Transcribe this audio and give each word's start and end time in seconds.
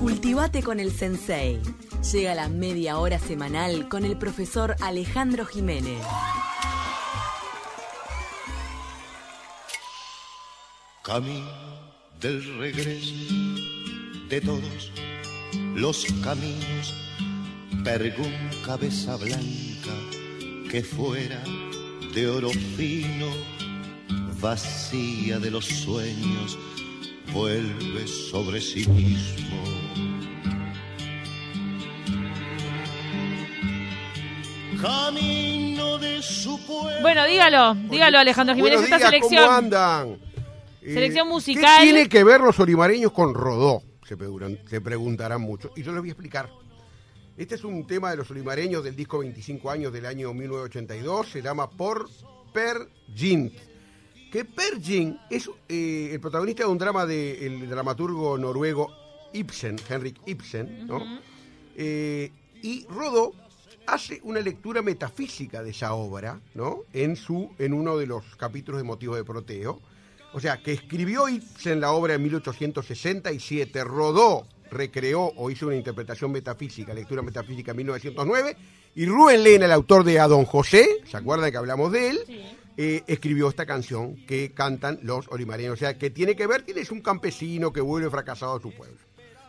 Cultivate 0.00 0.62
con 0.62 0.80
el 0.80 0.92
Sensei. 0.92 1.60
Llega 2.10 2.34
la 2.34 2.48
media 2.48 2.96
hora 2.98 3.18
semanal 3.18 3.86
con 3.90 4.06
el 4.06 4.16
profesor 4.16 4.74
Alejandro 4.80 5.44
Jiménez. 5.44 6.02
Camino 11.04 11.50
del 12.18 12.42
regreso 12.58 13.14
de 14.30 14.40
todos 14.40 14.90
los 15.74 16.06
caminos, 16.24 16.94
pergún 17.84 18.32
cabeza 18.64 19.16
blanca 19.16 19.94
que 20.70 20.82
fuera 20.82 21.42
de 22.14 22.26
oro 22.26 22.48
fino, 22.48 23.26
vacía 24.40 25.38
de 25.38 25.50
los 25.50 25.66
sueños, 25.66 26.58
vuelve 27.34 28.08
sobre 28.08 28.62
sí 28.62 28.88
mismo. 28.88 29.89
Camino 34.80 35.98
de 35.98 36.22
su 36.22 36.58
pueblo. 36.66 37.00
Bueno, 37.02 37.24
dígalo, 37.26 37.74
dígalo 37.74 38.18
Alejandro 38.18 38.54
Jiménez, 38.54 38.80
esta 38.82 38.96
días, 38.96 39.10
selección. 39.10 39.44
¿Cómo 39.44 39.56
andan? 39.56 40.18
Eh, 40.82 40.94
Selección 40.94 41.26
¿Qué 41.26 41.32
musical. 41.32 41.82
tiene 41.82 42.08
que 42.08 42.24
ver 42.24 42.40
los 42.40 42.58
olimareños 42.58 43.12
con 43.12 43.34
Rodó? 43.34 43.82
Se, 44.06 44.16
preguntan- 44.16 44.58
se 44.68 44.80
preguntarán 44.80 45.40
mucho. 45.42 45.70
Y 45.76 45.82
yo 45.82 45.92
les 45.92 46.00
voy 46.00 46.08
a 46.08 46.12
explicar. 46.12 46.48
Este 47.36 47.54
es 47.54 47.64
un 47.64 47.86
tema 47.86 48.10
de 48.10 48.16
los 48.16 48.30
olimareños 48.30 48.82
del 48.82 48.96
disco 48.96 49.18
25 49.18 49.70
años 49.70 49.92
del 49.92 50.06
año 50.06 50.32
1982. 50.34 51.28
Se 51.28 51.42
llama 51.42 51.68
Por 51.70 52.08
Per 52.52 52.76
Gint. 53.14 53.52
Que 54.32 54.44
Per 54.44 54.80
Gint 54.82 55.18
es 55.30 55.50
eh, 55.68 56.10
el 56.12 56.20
protagonista 56.20 56.62
de 56.64 56.68
un 56.70 56.78
drama 56.78 57.04
del 57.06 57.68
dramaturgo 57.68 58.38
noruego 58.38 58.90
Ibsen, 59.32 59.76
Henrik 59.88 60.16
Ibsen, 60.26 60.86
¿no? 60.86 61.00
Eh, 61.76 62.30
y 62.62 62.84
Rodó 62.88 63.32
hace 63.92 64.20
una 64.22 64.40
lectura 64.40 64.82
metafísica 64.82 65.62
de 65.62 65.70
esa 65.70 65.94
obra, 65.94 66.40
¿no? 66.54 66.84
En, 66.92 67.16
su, 67.16 67.50
en 67.58 67.72
uno 67.72 67.96
de 67.96 68.06
los 68.06 68.36
capítulos 68.36 68.80
de 68.80 68.84
Motivos 68.84 69.16
de 69.16 69.24
Proteo. 69.24 69.80
O 70.32 70.40
sea, 70.40 70.62
que 70.62 70.72
escribió 70.72 71.28
Ibsen 71.28 71.80
la 71.80 71.92
obra 71.92 72.14
en 72.14 72.22
1867, 72.22 73.82
Rodó 73.84 74.46
recreó 74.70 75.32
o 75.36 75.50
hizo 75.50 75.66
una 75.66 75.74
interpretación 75.74 76.30
metafísica, 76.30 76.94
lectura 76.94 77.22
metafísica 77.22 77.72
en 77.72 77.78
1909, 77.78 78.56
y 78.94 79.06
Rubén 79.06 79.42
Lena, 79.42 79.66
el 79.66 79.72
autor 79.72 80.04
de 80.04 80.20
A 80.20 80.28
Don 80.28 80.44
José, 80.44 80.86
¿se 81.04 81.16
acuerdan 81.16 81.50
que 81.50 81.56
hablamos 81.56 81.90
de 81.90 82.10
él? 82.10 82.20
Eh, 82.76 83.02
escribió 83.08 83.48
esta 83.48 83.66
canción 83.66 84.16
que 84.26 84.52
cantan 84.52 85.00
los 85.02 85.28
olimareños. 85.28 85.74
O 85.74 85.76
sea, 85.76 85.98
que 85.98 86.10
tiene 86.10 86.34
que 86.34 86.46
ver, 86.46 86.62
tienes 86.62 86.90
un 86.90 87.02
campesino 87.02 87.72
que 87.72 87.80
vuelve 87.80 88.08
fracasado 88.08 88.56
a 88.56 88.60
su 88.60 88.72
pueblo. 88.72 88.96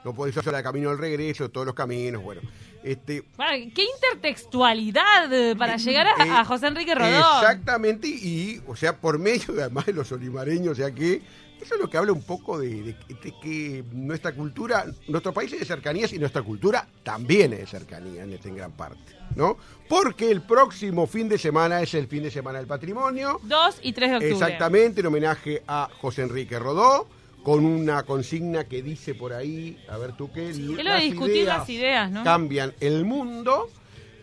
No 0.03 0.13
podés 0.13 0.35
hacer 0.38 0.53
el 0.53 0.63
camino 0.63 0.89
del 0.89 0.97
regreso, 0.97 1.49
todos 1.49 1.66
los 1.67 1.75
caminos, 1.75 2.23
bueno. 2.23 2.41
Este, 2.83 3.23
¡Qué 3.75 3.83
intertextualidad 4.45 5.31
eh, 5.31 5.55
para 5.55 5.77
llegar 5.77 6.08
a, 6.08 6.25
eh, 6.25 6.30
a 6.30 6.45
José 6.45 6.67
Enrique 6.67 6.95
Rodó! 6.95 7.08
Exactamente, 7.41 8.08
y, 8.08 8.61
o 8.67 8.75
sea, 8.75 8.97
por 8.97 9.19
medio 9.19 9.53
de, 9.53 9.61
además 9.63 9.85
de 9.85 9.93
los 9.93 10.11
olimareños, 10.11 10.71
o 10.73 10.75
sea 10.75 10.91
que 10.91 11.21
eso 11.61 11.75
es 11.75 11.80
lo 11.80 11.88
que 11.89 11.97
habla 11.97 12.11
un 12.11 12.23
poco 12.23 12.58
de, 12.58 12.69
de- 12.81 12.95
de 13.23 13.33
que 13.39 13.83
nuestra 13.91 14.33
cultura, 14.33 14.85
nuestro 15.08 15.31
país 15.31 15.53
es 15.53 15.59
de 15.59 15.66
cercanías 15.66 16.11
y 16.11 16.17
nuestra 16.17 16.41
cultura 16.41 16.88
también 17.03 17.53
es 17.53 17.59
de 17.59 17.67
cercanía 17.67 18.23
en, 18.23 18.33
en 18.43 18.55
gran 18.55 18.71
parte, 18.71 19.15
¿no? 19.36 19.58
Porque 19.88 20.31
el 20.31 20.41
próximo 20.41 21.05
fin 21.05 21.30
de 21.30 21.38
semana 21.38 21.80
es 21.81 21.93
el 21.93 22.08
fin 22.08 22.23
de 22.23 22.31
semana 22.31 22.58
del 22.58 22.67
patrimonio. 22.67 23.39
2 23.43 23.80
y 23.83 23.93
3 23.93 24.09
de 24.09 24.15
octubre. 24.17 24.33
Exactamente, 24.33 25.02
en 25.02 25.05
homenaje 25.05 25.61
a 25.67 25.88
José 25.99 26.23
Enrique 26.23 26.58
Rodó, 26.58 27.08
con 27.44 27.66
una 27.66 28.03
consigna 28.03 28.66
que 28.66 28.81
dice 28.84 29.16
por 29.16 29.34
ahí, 29.34 29.78
a 29.89 29.97
ver 29.97 30.14
tú 30.14 30.31
qué, 30.31 30.50
Es 30.52 30.59
lo 30.59 30.73
de 30.94 31.00
discutir 31.02 31.45
las 31.48 31.67
ideas, 31.70 32.11
¿no? 32.11 32.23
cambian 32.23 32.73
el 32.80 33.03
mundo 33.06 33.70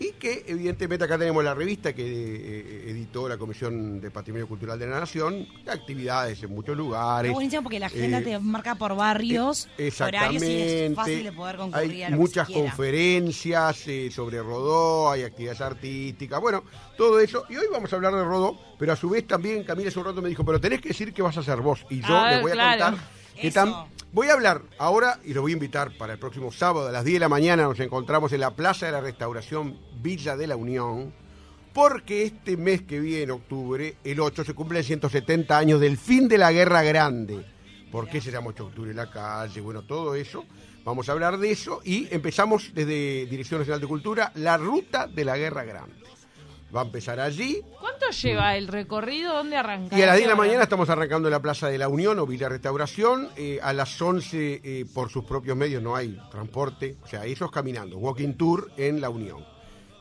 y 0.00 0.12
que 0.12 0.44
evidentemente 0.47 1.05
acá 1.05 1.19
tenemos 1.19 1.42
la 1.42 1.55
revista 1.55 1.92
que 1.92 2.05
eh, 2.06 2.91
editó 2.91 3.28
la 3.28 3.36
Comisión 3.36 4.00
de 4.00 4.12
Patrimonio 4.12 4.47
Cultural 4.47 4.78
de 4.78 4.87
la 4.87 5.00
Nación, 5.00 5.44
actividades 5.66 6.41
en 6.41 6.54
muchos 6.54 6.76
lugares. 6.76 7.31
Está 7.31 7.34
buenísimo 7.34 7.62
porque 7.65 7.81
la 7.81 7.87
agenda 7.87 8.19
Eh, 8.20 8.22
te 8.22 8.38
marca 8.38 8.76
por 8.76 8.94
barrios, 8.94 9.69
eh, 9.76 9.91
horarios 10.00 10.41
y 10.44 10.47
es 10.47 10.94
fácil 10.94 11.15
Exactamente. 11.15 11.22
de 11.25 11.32
poder 11.32 11.56
concurrir 11.56 11.91
Hay 11.91 12.03
a 12.04 12.10
lo 12.10 12.16
muchas 12.16 12.48
conferencias 12.48 13.88
eh, 13.88 14.09
sobre 14.12 14.38
Rodó, 14.41 15.10
hay 15.10 15.25
actividades 15.25 15.60
artísticas, 15.62 16.41
bueno, 16.41 16.62
todo 16.97 17.19
eso. 17.19 17.44
Y 17.48 17.56
hoy 17.56 17.66
vamos 17.72 17.92
a 17.92 17.97
hablar 17.97 18.15
de 18.15 18.22
Rodó, 18.22 18.56
pero 18.78 18.92
a 18.92 18.97
su 18.97 19.09
vez 19.10 19.26
también 19.26 19.65
Camila 19.65 19.88
hace 19.88 19.98
un 19.98 20.04
rato 20.04 20.22
me 20.22 20.28
dijo, 20.28 20.44
pero 20.44 20.60
tenés 20.60 20.81
que 20.81 20.91
decir 20.91 21.12
qué 21.12 21.22
vas 21.22 21.37
a 21.37 21.41
hacer 21.41 21.60
vos. 21.60 21.84
Y 21.91 22.03
yo 22.03 22.16
A 22.16 22.26
les 22.31 22.34
ver, 22.37 22.42
voy 22.42 22.50
a 22.53 22.54
claro. 22.54 22.84
contar 22.97 23.17
que 23.41 23.53
tam- 23.53 23.87
voy 24.12 24.28
a 24.28 24.32
hablar 24.34 24.62
ahora 24.78 25.19
y 25.25 25.34
lo 25.34 25.43
voy 25.43 25.53
a 25.53 25.54
invitar 25.54 25.97
para 25.97 26.12
el 26.15 26.19
próximo 26.19 26.50
sábado 26.53 26.88
a 26.88 26.93
las 26.93 27.04
10 27.04 27.16
de 27.16 27.21
la 27.21 27.28
mañana. 27.28 27.62
Nos 27.65 27.81
encontramos 27.81 28.32
en 28.32 28.41
la 28.41 28.50
Plaza 28.54 28.87
de 28.87 28.93
la 28.93 29.00
Restauración 29.00 29.78
Villa 30.03 30.37
de 30.37 30.47
la 30.47 30.56
Unión. 30.56 31.12
Porque 31.72 32.25
este 32.25 32.56
mes 32.56 32.82
que 32.82 32.98
viene, 32.98 33.31
octubre, 33.31 33.97
el 34.03 34.19
8, 34.21 34.43
se 34.44 34.54
cumplen 34.54 34.82
170 34.82 35.56
años 35.56 35.81
del 35.81 35.97
fin 35.97 36.27
de 36.27 36.38
la 36.38 36.50
Guerra 36.50 36.82
Grande. 36.82 37.44
¿Por 37.93 38.09
qué 38.09 38.21
se 38.21 38.31
llama 38.32 38.48
8 38.48 38.65
de 38.65 38.69
octubre 38.71 38.91
en 38.91 38.97
la 38.97 39.10
calle? 39.10 39.60
Bueno, 39.60 39.82
todo 39.82 40.15
eso. 40.15 40.44
Vamos 40.84 41.09
a 41.09 41.12
hablar 41.12 41.38
de 41.38 41.50
eso 41.50 41.81
y 41.84 42.09
empezamos 42.10 42.71
desde 42.75 43.27
Dirección 43.27 43.60
Nacional 43.60 43.81
de 43.81 43.87
Cultura 43.87 44.32
la 44.37 44.56
ruta 44.56 45.06
de 45.06 45.25
la 45.25 45.37
Guerra 45.37 45.62
Grande. 45.65 45.94
Va 46.74 46.82
a 46.82 46.84
empezar 46.84 47.18
allí 47.18 47.62
¿Cuánto 47.80 48.10
lleva 48.10 48.56
el 48.56 48.68
recorrido? 48.68 49.32
¿Dónde 49.34 49.56
arranca? 49.56 49.98
y 49.98 50.02
a 50.02 50.06
las 50.06 50.16
10 50.16 50.26
de 50.28 50.32
la 50.34 50.36
mañana 50.36 50.62
estamos 50.64 50.88
arrancando 50.90 51.28
en 51.28 51.32
la 51.32 51.40
Plaza 51.40 51.68
de 51.68 51.78
la 51.78 51.88
Unión 51.88 52.18
o 52.18 52.26
Villa 52.26 52.48
Restauración. 52.48 53.28
Eh, 53.36 53.58
a 53.62 53.72
las 53.72 54.00
11 54.00 54.60
eh, 54.62 54.84
por 54.92 55.10
sus 55.10 55.24
propios 55.24 55.56
medios 55.56 55.82
no 55.82 55.96
hay 55.96 56.18
transporte, 56.30 56.96
o 57.02 57.06
sea, 57.06 57.24
ellos 57.24 57.50
caminando, 57.50 57.96
walking 57.98 58.34
tour 58.34 58.70
en 58.76 59.00
la 59.00 59.08
Unión. 59.10 59.44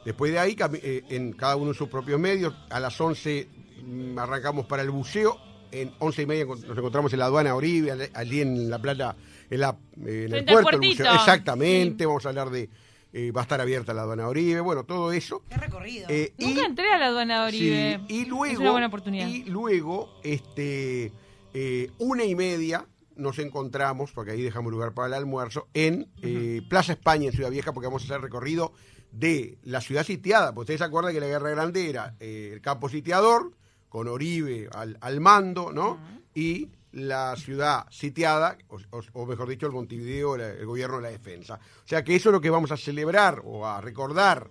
Después 0.05 0.31
de 0.31 0.39
ahí, 0.39 0.55
eh, 0.83 1.03
en 1.09 1.33
cada 1.33 1.55
uno 1.55 1.71
de 1.71 1.77
sus 1.77 1.89
propios 1.89 2.19
medios, 2.19 2.53
a 2.69 2.79
las 2.79 2.99
11 2.99 3.47
mm, 3.83 4.19
arrancamos 4.19 4.65
para 4.65 4.81
el 4.83 4.89
buceo. 4.89 5.37
En 5.71 5.91
11 5.99 6.21
y 6.21 6.25
media 6.25 6.45
nos 6.45 6.77
encontramos 6.77 7.11
en 7.11 7.19
la 7.19 7.25
aduana 7.25 7.53
Oribe, 7.55 7.91
al- 7.91 8.09
allí 8.13 8.39
en 8.41 8.69
la 8.69 8.79
playa, 8.79 9.15
en, 9.49 9.59
la, 9.59 9.75
en 9.97 10.33
el 10.33 10.45
puerto. 10.45 10.69
el 10.71 10.77
buceo. 10.79 11.13
Exactamente, 11.13 12.05
vamos 12.05 12.25
a 12.25 12.29
hablar 12.29 12.49
de. 12.49 12.69
Eh, 13.17 13.31
va 13.31 13.41
a 13.41 13.43
estar 13.43 13.59
abierta 13.59 13.93
la 13.93 14.03
aduana 14.03 14.27
Oribe, 14.27 14.61
bueno, 14.61 14.83
todo 14.85 15.11
eso. 15.11 15.43
Qué 15.49 15.57
recorrido. 15.57 16.05
Eh, 16.09 16.33
y- 16.37 16.45
Nunca 16.45 16.65
entré 16.65 16.91
a 16.93 16.97
la 16.99 17.07
aduana 17.07 17.41
de 17.41 17.47
Oribe. 17.47 17.99
Sí, 18.07 18.13
y 18.13 18.25
luego, 18.25 18.45
Es 18.45 18.59
una 18.59 18.71
buena 18.71 18.87
oportunidad. 18.87 19.27
Y 19.27 19.43
luego, 19.45 20.13
este, 20.23 21.11
eh, 21.53 21.91
una 21.97 22.23
y 22.25 22.35
media 22.35 22.85
nos 23.15 23.39
encontramos, 23.39 24.11
porque 24.11 24.31
ahí 24.31 24.41
dejamos 24.43 24.71
lugar 24.71 24.93
para 24.93 25.07
el 25.07 25.13
almuerzo, 25.15 25.67
en 25.73 26.07
eh, 26.21 26.61
Plaza 26.69 26.93
España, 26.93 27.25
en 27.25 27.31
Ciudad 27.31 27.49
Vieja, 27.49 27.73
porque 27.73 27.87
vamos 27.87 28.03
a 28.03 28.05
hacer 28.05 28.17
el 28.17 28.21
recorrido 28.21 28.73
de 29.11 29.57
la 29.63 29.81
ciudad 29.81 30.03
sitiada. 30.03 30.53
Porque 30.53 30.65
ustedes 30.73 30.79
se 30.79 30.85
acuerdan 30.85 31.13
que 31.13 31.19
la 31.19 31.25
Guerra 31.27 31.49
Grande 31.49 31.89
era 31.89 32.15
eh, 32.19 32.51
el 32.53 32.61
campo 32.61 32.87
sitiador, 32.89 33.53
con 33.89 34.07
Oribe 34.07 34.69
al, 34.73 34.97
al 35.01 35.19
mando, 35.21 35.71
¿no? 35.71 35.97
Y 36.35 36.67
la 36.97 37.35
ciudad 37.35 37.85
sitiada, 37.89 38.57
o, 38.69 38.79
o- 39.13 39.25
mejor 39.25 39.47
dicho, 39.49 39.65
el 39.67 39.71
Montevideo, 39.73 40.35
el 40.35 40.65
gobierno 40.65 40.97
de 40.97 41.03
la 41.03 41.09
defensa. 41.09 41.55
O 41.83 41.87
sea 41.87 42.03
que 42.03 42.15
eso 42.15 42.29
es 42.29 42.33
lo 42.33 42.41
que 42.41 42.49
vamos 42.49 42.71
a 42.71 42.77
celebrar 42.77 43.41
o 43.45 43.65
a 43.65 43.79
recordar. 43.81 44.47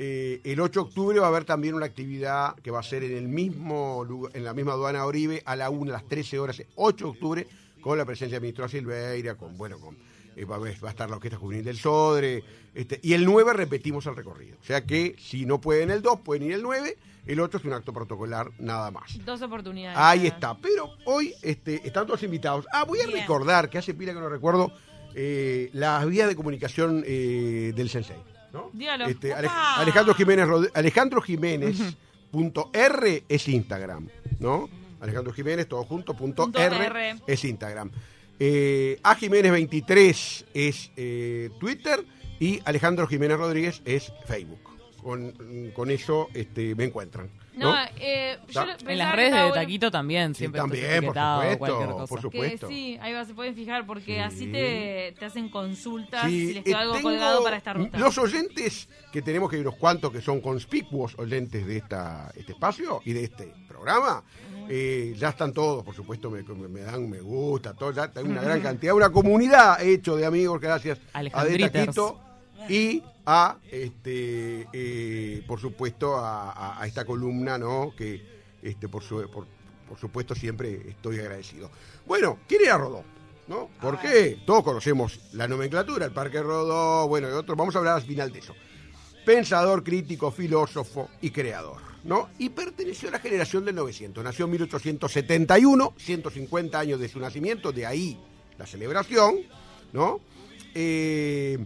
Eh, 0.00 0.40
el 0.44 0.60
8 0.60 0.80
de 0.80 0.86
octubre 0.88 1.18
va 1.18 1.26
a 1.26 1.28
haber 1.30 1.44
también 1.44 1.74
una 1.74 1.86
actividad 1.86 2.54
que 2.56 2.70
va 2.70 2.78
a 2.80 2.82
ser 2.84 3.02
en 3.02 3.16
el 3.16 3.26
mismo 3.28 4.04
lugar- 4.04 4.30
en 4.36 4.44
la 4.44 4.54
misma 4.54 4.72
aduana 4.74 5.04
Oribe 5.04 5.42
a 5.44 5.56
la 5.56 5.70
1, 5.70 5.90
a 5.90 5.94
las 5.94 6.06
13 6.08 6.38
horas, 6.38 6.62
8 6.76 7.04
de 7.06 7.10
octubre, 7.10 7.46
con 7.80 7.98
la 7.98 8.04
presencia 8.04 8.36
del 8.36 8.42
ministro 8.42 8.68
Silveira, 8.68 9.34
con, 9.34 9.56
bueno, 9.58 9.78
con, 9.80 9.96
eh, 10.38 10.44
va, 10.44 10.54
a 10.54 10.58
haber- 10.58 10.82
va 10.82 10.88
a 10.88 10.90
estar 10.92 11.08
la 11.10 11.16
Orquesta 11.16 11.36
Juvenil 11.38 11.64
del 11.64 11.78
Sodre, 11.78 12.42
este, 12.74 13.00
y 13.02 13.12
el 13.14 13.24
9 13.24 13.52
repetimos 13.52 14.06
el 14.06 14.16
recorrido. 14.16 14.56
O 14.60 14.64
sea 14.64 14.84
que 14.84 15.16
si 15.18 15.44
no 15.46 15.60
pueden 15.60 15.90
el 15.90 16.00
2, 16.02 16.20
pueden 16.20 16.44
ir 16.44 16.52
el 16.52 16.62
9, 16.62 16.96
el 17.26 17.40
8 17.40 17.58
es 17.58 17.64
un 17.64 17.72
acto 17.74 17.92
protocolar 17.92 18.50
nada 18.58 18.90
más. 18.90 19.22
Dos 19.24 19.42
oportunidades. 19.42 19.98
Ahí 19.98 20.26
está. 20.26 20.56
Pero 20.56 20.90
hoy 21.04 21.34
este, 21.42 21.86
están 21.86 22.06
todos 22.06 22.22
invitados. 22.22 22.66
Ah, 22.72 22.84
voy 22.84 23.00
a 23.00 23.06
Bien. 23.06 23.20
recordar, 23.20 23.68
que 23.68 23.78
hace 23.78 23.92
pila 23.94 24.14
que 24.14 24.20
no 24.20 24.28
recuerdo, 24.28 24.72
eh, 25.14 25.68
las 25.72 26.06
vías 26.06 26.28
de 26.28 26.36
comunicación 26.36 27.02
eh, 27.06 27.72
del 27.74 27.88
Sensei. 27.90 28.16
¿no? 28.52 28.70
Este. 29.06 29.34
Alejandro 29.34 30.14
Jiménez, 30.14 30.46
Rod- 30.46 30.70
Alejandro 30.72 31.20
Jiménez 31.20 31.76
punto 32.30 32.70
R 32.72 33.24
es 33.28 33.48
Instagram, 33.48 34.08
¿no? 34.40 34.68
Alejandro 35.00 35.32
Jiménez, 35.32 35.68
todo 35.68 35.84
junto, 35.84 36.14
punto, 36.14 36.44
Punto 36.44 36.58
R, 36.58 36.86
R. 36.86 37.16
es 37.26 37.44
Instagram. 37.44 37.90
Eh, 38.40 38.98
A 39.02 39.14
Jiménez 39.16 39.50
23 39.52 40.46
es 40.54 40.90
eh, 40.96 41.50
Twitter 41.58 42.04
y 42.38 42.60
Alejandro 42.64 43.06
Jiménez 43.06 43.36
Rodríguez 43.38 43.82
es 43.84 44.12
Facebook. 44.26 44.60
con, 45.02 45.32
con 45.74 45.90
eso 45.90 46.28
este, 46.34 46.74
me 46.74 46.84
encuentran. 46.84 47.30
¿no? 47.54 47.72
No, 47.72 47.76
eh, 47.98 48.36
yo 48.50 48.62
En 48.86 48.98
las 48.98 49.10
que 49.10 49.16
redes 49.16 49.32
de 49.32 49.38
bueno 49.40 49.54
Taquito 49.54 49.90
también, 49.90 50.32
Sí, 50.34 50.38
siempre 50.40 50.60
está 50.60 50.68
también, 50.68 51.58
por 51.58 51.68
supuesto, 51.68 51.96
cosa. 51.96 52.06
por 52.06 52.18
Que 52.18 52.22
supuesto. 52.22 52.68
sí, 52.68 52.98
ahí 53.00 53.12
va, 53.12 53.24
se 53.24 53.34
pueden 53.34 53.54
fijar 53.56 53.84
porque 53.86 54.14
Sí. 54.14 54.18
así 54.18 54.46
te, 54.52 55.14
te 55.18 55.24
hacen 55.24 55.48
consultas 55.48 56.24
Sí, 56.26 56.48
si 56.48 56.54
les 56.54 56.62
quedó 56.64 56.76
eh, 56.76 56.80
algo 56.80 56.94
tengo- 56.94 57.08
colgado 57.10 57.42
para 57.42 57.56
esta 57.56 57.72
ruta. 57.72 57.98
Los 57.98 58.16
oyentes, 58.18 58.88
que 59.12 59.22
tenemos 59.22 59.50
que 59.50 59.56
hay 59.56 59.62
unos 59.62 59.74
cuantos 59.76 60.12
que 60.12 60.20
son 60.20 60.40
conspicuos 60.40 61.18
oyentes 61.18 61.66
de 61.66 61.76
esta, 61.78 62.30
este 62.36 62.52
espacio 62.52 63.00
y 63.04 63.12
de 63.12 63.24
este 63.24 63.52
programa, 63.66 64.22
eh, 64.68 65.14
ya 65.16 65.30
están 65.30 65.52
todos, 65.52 65.84
por 65.84 65.94
supuesto, 65.94 66.30
me, 66.30 66.42
me- 66.42 66.80
dan 66.80 67.02
un 67.04 67.10
me 67.10 67.20
gusta, 67.20 67.74
todo, 67.74 67.90
ya 67.92 68.10
hay 68.14 68.24
una 68.24 68.42
gran 68.42 68.60
cantidad, 68.60 68.94
una 68.94 69.10
comunidad 69.10 69.80
hecho 69.82 70.16
de 70.16 70.26
amigos, 70.26 70.60
gracias 70.60 70.98
a 71.12 71.22
De 71.22 71.30
Alejandriters. 71.30 71.72
Taquito 71.86 72.20
y 72.68 73.02
a, 73.26 73.56
este, 73.70 74.66
eh, 74.72 75.42
por 75.46 75.60
supuesto, 75.60 76.16
a, 76.16 76.50
a- 76.52 76.82
a 76.82 76.86
esta 76.86 77.04
columna, 77.04 77.56
¿no? 77.58 77.92
Que, 77.96 78.22
este, 78.62 78.88
por, 78.88 79.02
su- 79.02 79.30
por, 79.30 79.46
por 79.88 79.98
supuesto, 79.98 80.34
siempre 80.34 80.88
estoy 80.90 81.18
agradecido. 81.20 81.70
Bueno, 82.06 82.38
¿quién 82.48 82.62
era 82.64 82.76
Rodó? 82.78 83.04
¿No? 83.46 83.70
¿Por 83.80 83.98
qué? 83.98 84.38
Todos 84.44 84.62
conocemos 84.62 85.18
la 85.32 85.48
nomenclatura, 85.48 86.04
el 86.04 86.12
Parque 86.12 86.42
Rodó, 86.42 87.08
bueno, 87.08 87.28
y 87.30 87.32
otros. 87.32 87.56
Vamos 87.56 87.74
a 87.74 87.78
hablar 87.78 87.94
al 87.96 88.02
final 88.02 88.30
de 88.30 88.40
eso. 88.40 88.54
Pensador, 89.24 89.82
crítico, 89.82 90.30
filósofo 90.30 91.08
y 91.22 91.30
creador, 91.30 91.80
Y 92.38 92.48
perteneció 92.48 93.08
a 93.08 93.12
la 93.12 93.18
generación 93.18 93.64
del 93.64 93.74
900. 93.74 94.24
Nació 94.24 94.46
en 94.46 94.52
1871, 94.52 95.94
150 95.96 96.78
años 96.78 97.00
de 97.00 97.08
su 97.08 97.20
nacimiento, 97.20 97.70
de 97.70 97.86
ahí 97.86 98.18
la 98.58 98.66
celebración, 98.66 99.36
¿no? 99.92 100.20
Eh, 100.74 101.58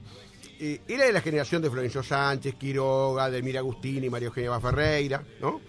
eh, 0.59 0.81
era 0.89 1.07
de 1.07 1.13
la 1.13 1.21
generación 1.21 1.63
de 1.63 1.71
Florencio 1.71 2.03
Sánchez, 2.03 2.57
Quiroga, 2.57 3.31
Delmira 3.31 3.61
Agustini, 3.61 4.11
María 4.11 4.27
Eugenia 4.27 4.59
Ferreira, 4.61 5.23
¿no? 5.41 5.61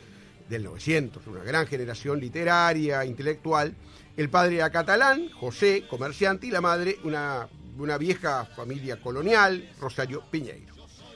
Del 0.49 0.63
900, 0.63 1.25
una 1.27 1.43
gran 1.43 1.67
generación 1.67 2.19
literaria, 2.19 3.05
intelectual. 3.05 3.75
El 4.17 4.29
padre 4.29 4.55
era 4.55 4.71
catalán, 4.71 5.29
José, 5.29 5.85
comerciante, 5.89 6.47
y 6.47 6.51
la 6.51 6.61
madre 6.61 6.97
una, 7.03 7.47
una 7.77 7.97
vieja 7.97 8.45
familia 8.45 8.99
colonial, 8.99 9.71
Rosario 9.79 10.23
Piñeiro. 10.29 10.72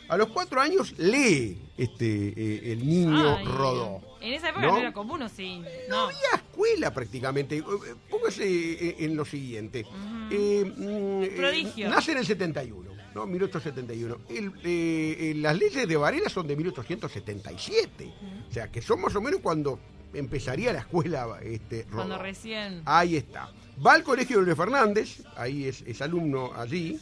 A 0.10 0.18
los 0.18 0.30
cuatro 0.30 0.62
años 0.62 0.94
lee 0.98 1.58
este, 1.78 2.34
eh, 2.36 2.72
el 2.72 2.88
niño 2.88 3.36
Ay, 3.38 3.46
Rodó. 3.46 4.02
En 4.22 4.34
esa 4.34 4.50
época 4.50 4.66
¿no? 4.66 4.72
no, 4.74 4.78
era 4.80 4.94
común, 4.94 5.22
¿o 5.22 5.30
sí? 5.30 5.62
No. 5.90 6.06
había 6.06 6.18
escuela 6.36 6.94
prácticamente. 6.94 7.58
Eh, 7.58 7.62
eh, 7.62 7.96
Póngase 8.10 9.04
en 9.04 9.16
lo 9.16 9.26
siguiente. 9.26 9.84
Mm, 9.86 10.30
eh, 10.32 11.34
Prodigio. 11.36 11.90
nace 11.90 12.14
en 12.14 12.20
el 12.20 12.26
71, 12.26 12.90
¿no? 13.14 13.26
1871. 13.28 14.18
El, 14.30 14.54
eh, 14.64 15.34
las 15.38 15.58
leyes 15.58 15.88
de 15.88 15.98
Varela 15.98 16.30
son 16.30 16.48
de 16.48 16.56
1877. 16.56 18.12
O 18.50 18.54
sea, 18.54 18.72
que 18.72 18.82
son 18.82 19.02
más 19.02 19.16
o 19.16 19.22
menos 19.22 19.40
cuando 19.42 19.80
empezaría 20.14 20.74
la 20.74 20.80
escuela 20.80 21.28
este, 21.44 21.84
Cuando 21.84 22.14
Rodó. 22.16 22.24
recién. 22.24 22.82
Ahí 22.86 23.18
está. 23.18 23.52
Va 23.86 23.94
al 23.94 24.04
colegio 24.04 24.40
de 24.40 24.46
Luis 24.46 24.58
Fernández, 24.58 25.22
ahí 25.36 25.66
es, 25.66 25.84
es 25.86 26.02
alumno 26.02 26.52
allí, 26.56 27.00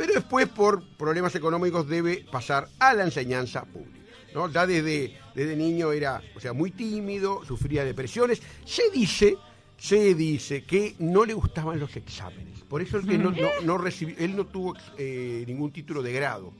pero 0.00 0.14
después 0.14 0.48
por 0.48 0.82
problemas 0.96 1.34
económicos 1.34 1.86
debe 1.86 2.24
pasar 2.32 2.68
a 2.78 2.94
la 2.94 3.04
enseñanza 3.04 3.66
pública. 3.66 3.98
¿no? 4.34 4.50
Ya 4.50 4.66
desde, 4.66 5.18
desde 5.34 5.56
niño 5.56 5.92
era, 5.92 6.22
o 6.34 6.40
sea, 6.40 6.54
muy 6.54 6.70
tímido, 6.70 7.44
sufría 7.44 7.84
depresiones. 7.84 8.40
Se 8.64 8.84
dice, 8.94 9.36
se 9.76 10.14
dice 10.14 10.62
que 10.62 10.94
no 11.00 11.26
le 11.26 11.34
gustaban 11.34 11.78
los 11.78 11.94
exámenes. 11.96 12.60
Por 12.66 12.80
eso 12.80 12.98
es 12.98 13.04
que 13.04 13.18
no, 13.18 13.30
no, 13.30 13.50
no 13.62 13.76
recibió, 13.76 14.16
él 14.18 14.34
no 14.34 14.46
tuvo 14.46 14.74
eh, 14.96 15.44
ningún 15.46 15.70
título 15.70 16.02
de 16.02 16.14
grado. 16.14 16.54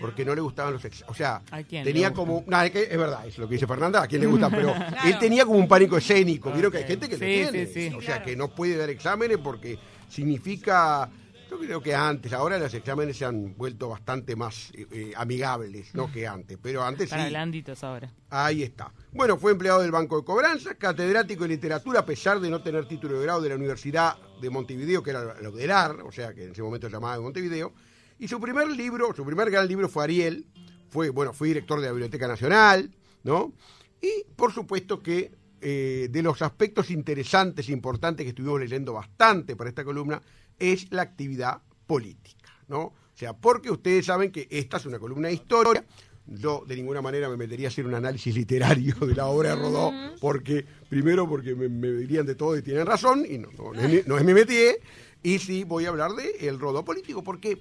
Porque 0.00 0.24
no 0.24 0.34
le 0.34 0.40
gustaban 0.40 0.72
los 0.72 0.84
exámenes. 0.84 1.10
O 1.10 1.14
sea, 1.14 1.42
¿A 1.50 1.62
quién 1.62 1.84
tenía 1.84 2.12
como. 2.14 2.44
Es, 2.64 2.70
que 2.70 2.82
es 2.82 2.98
verdad, 2.98 3.26
es 3.26 3.36
lo 3.38 3.46
que 3.46 3.54
dice 3.56 3.66
Fernanda, 3.66 4.02
a 4.02 4.06
quién 4.06 4.20
le 4.22 4.26
gustan, 4.26 4.50
pero 4.50 4.74
él 5.04 5.18
tenía 5.18 5.44
como 5.44 5.58
un 5.58 5.68
pánico 5.68 5.96
escénico. 5.98 6.50
Vieron 6.50 6.72
que 6.72 6.78
hay 6.78 6.84
gente 6.84 7.08
que 7.08 7.16
Sí, 7.16 7.20
le 7.24 7.42
tiene. 7.50 7.66
sí, 7.66 7.90
sí. 7.90 7.94
O 7.94 8.00
sea, 8.00 8.16
Claro. 8.16 8.24
que 8.24 8.36
no 8.36 8.48
puede 8.48 8.76
dar 8.76 8.88
exámenes 8.88 9.36
porque 9.38 9.78
significa. 10.08 11.10
Yo 11.48 11.58
creo 11.58 11.80
que 11.80 11.94
antes, 11.94 12.32
ahora 12.32 12.58
los 12.58 12.74
exámenes 12.74 13.16
se 13.16 13.24
han 13.24 13.56
vuelto 13.56 13.88
bastante 13.88 14.34
más 14.34 14.72
eh, 14.74 14.86
eh, 14.90 15.12
amigables, 15.16 15.94
no 15.94 16.10
que 16.10 16.26
antes, 16.26 16.58
pero 16.60 16.82
antes 16.82 17.08
Para 17.08 17.24
sí. 17.24 17.30
blanditos 17.30 17.84
ahora. 17.84 18.12
Ahí 18.30 18.64
está. 18.64 18.92
Bueno, 19.12 19.38
fue 19.38 19.52
empleado 19.52 19.80
del 19.80 19.92
Banco 19.92 20.16
de 20.16 20.24
Cobranza, 20.24 20.74
catedrático 20.74 21.44
de 21.44 21.50
literatura, 21.50 22.00
a 22.00 22.06
pesar 22.06 22.40
de 22.40 22.50
no 22.50 22.62
tener 22.62 22.88
título 22.88 23.18
de 23.18 23.24
grado 23.24 23.40
de 23.40 23.50
la 23.50 23.54
Universidad 23.54 24.16
de 24.40 24.50
Montevideo, 24.50 25.02
que 25.02 25.10
era 25.10 25.40
lo 25.40 25.52
de 25.52 25.66
LAR, 25.66 26.00
o 26.02 26.10
sea, 26.10 26.34
que 26.34 26.44
en 26.44 26.50
ese 26.50 26.62
momento 26.62 26.88
se 26.88 26.92
llamaba 26.94 27.16
de 27.16 27.22
Montevideo. 27.22 27.72
Y 28.18 28.26
su 28.26 28.40
primer 28.40 28.68
libro, 28.68 29.14
su 29.14 29.24
primer 29.24 29.50
gran 29.50 29.68
libro 29.68 29.88
fue 29.88 30.04
Ariel. 30.04 30.46
Fue, 30.88 31.10
bueno, 31.10 31.32
fue 31.32 31.48
director 31.48 31.80
de 31.80 31.86
la 31.86 31.92
Biblioteca 31.92 32.26
Nacional, 32.26 32.90
¿no? 33.22 33.52
Y, 34.00 34.24
por 34.34 34.52
supuesto, 34.52 35.02
que 35.02 35.32
eh, 35.60 36.08
de 36.10 36.22
los 36.22 36.42
aspectos 36.42 36.90
interesantes 36.90 37.68
e 37.68 37.72
importantes 37.72 38.24
que 38.24 38.30
estuvimos 38.30 38.60
leyendo 38.60 38.92
bastante 38.92 39.56
para 39.56 39.70
esta 39.70 39.84
columna 39.84 40.20
es 40.58 40.90
la 40.90 41.02
actividad 41.02 41.62
política, 41.86 42.52
¿no? 42.68 42.80
O 42.80 43.18
sea, 43.18 43.32
porque 43.32 43.70
ustedes 43.70 44.06
saben 44.06 44.30
que 44.30 44.46
esta 44.50 44.76
es 44.76 44.86
una 44.86 44.98
columna 44.98 45.28
de 45.28 45.34
historia. 45.34 45.84
Yo 46.26 46.64
de 46.66 46.76
ninguna 46.76 47.00
manera 47.00 47.28
me 47.28 47.36
metería 47.36 47.68
a 47.68 47.70
hacer 47.70 47.86
un 47.86 47.94
análisis 47.94 48.34
literario 48.34 48.94
de 48.96 49.14
la 49.14 49.26
obra 49.26 49.50
de 49.50 49.56
Rodó, 49.56 49.92
porque, 50.20 50.66
primero, 50.88 51.28
porque 51.28 51.54
me, 51.54 51.68
me 51.68 51.92
dirían 51.92 52.26
de 52.26 52.34
todo 52.34 52.56
y 52.56 52.62
tienen 52.62 52.84
razón, 52.84 53.24
y 53.28 53.38
no, 53.38 53.48
no, 53.56 53.72
no 53.72 53.80
es, 53.80 53.88
mi, 53.88 54.00
no 54.06 54.18
es 54.18 54.24
mi 54.24 54.34
métier, 54.34 54.80
y 55.22 55.38
sí 55.38 55.64
voy 55.64 55.86
a 55.86 55.90
hablar 55.90 56.12
de 56.12 56.48
el 56.48 56.58
Rodó 56.58 56.84
político, 56.84 57.22
porque 57.22 57.58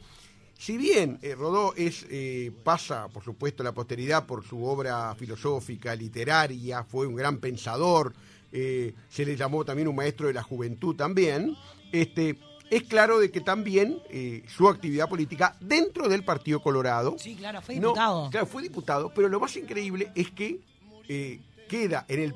si 0.57 0.77
bien 0.77 1.19
eh, 1.21 1.35
Rodó 1.35 1.73
es, 1.75 2.05
eh, 2.09 2.51
pasa, 2.63 3.07
por 3.09 3.23
supuesto, 3.23 3.61
a 3.61 3.65
la 3.65 3.73
posteridad 3.73 4.25
por 4.25 4.43
su 4.43 4.63
obra 4.63 5.13
filosófica, 5.15 5.95
literaria, 5.95 6.83
fue 6.83 7.07
un 7.07 7.15
gran 7.15 7.37
pensador, 7.37 8.13
eh, 8.51 8.93
se 9.09 9.25
le 9.25 9.35
llamó 9.35 9.65
también 9.65 9.87
un 9.87 9.95
maestro 9.95 10.27
de 10.27 10.33
la 10.33 10.43
juventud 10.43 10.95
también, 10.95 11.55
este, 11.91 12.39
es 12.71 12.83
claro 12.83 13.19
de 13.19 13.29
que 13.31 13.41
también 13.41 13.99
eh, 14.09 14.43
su 14.47 14.67
actividad 14.67 15.07
política 15.07 15.55
dentro 15.59 16.07
del 16.09 16.23
Partido 16.23 16.61
Colorado. 16.61 17.15
Sí, 17.19 17.35
claro, 17.35 17.61
fue 17.61 17.75
no- 17.75 17.89
diputado. 17.89 18.29
claro, 18.31 18.45
fue 18.47 18.63
diputado, 18.63 19.11
pero 19.13 19.27
lo 19.29 19.39
más 19.39 19.55
increíble 19.55 20.11
es 20.15 20.31
que 20.31 20.59
eh, 21.07 21.39
queda 21.69 22.05
en 22.07 22.19
el 22.21 22.35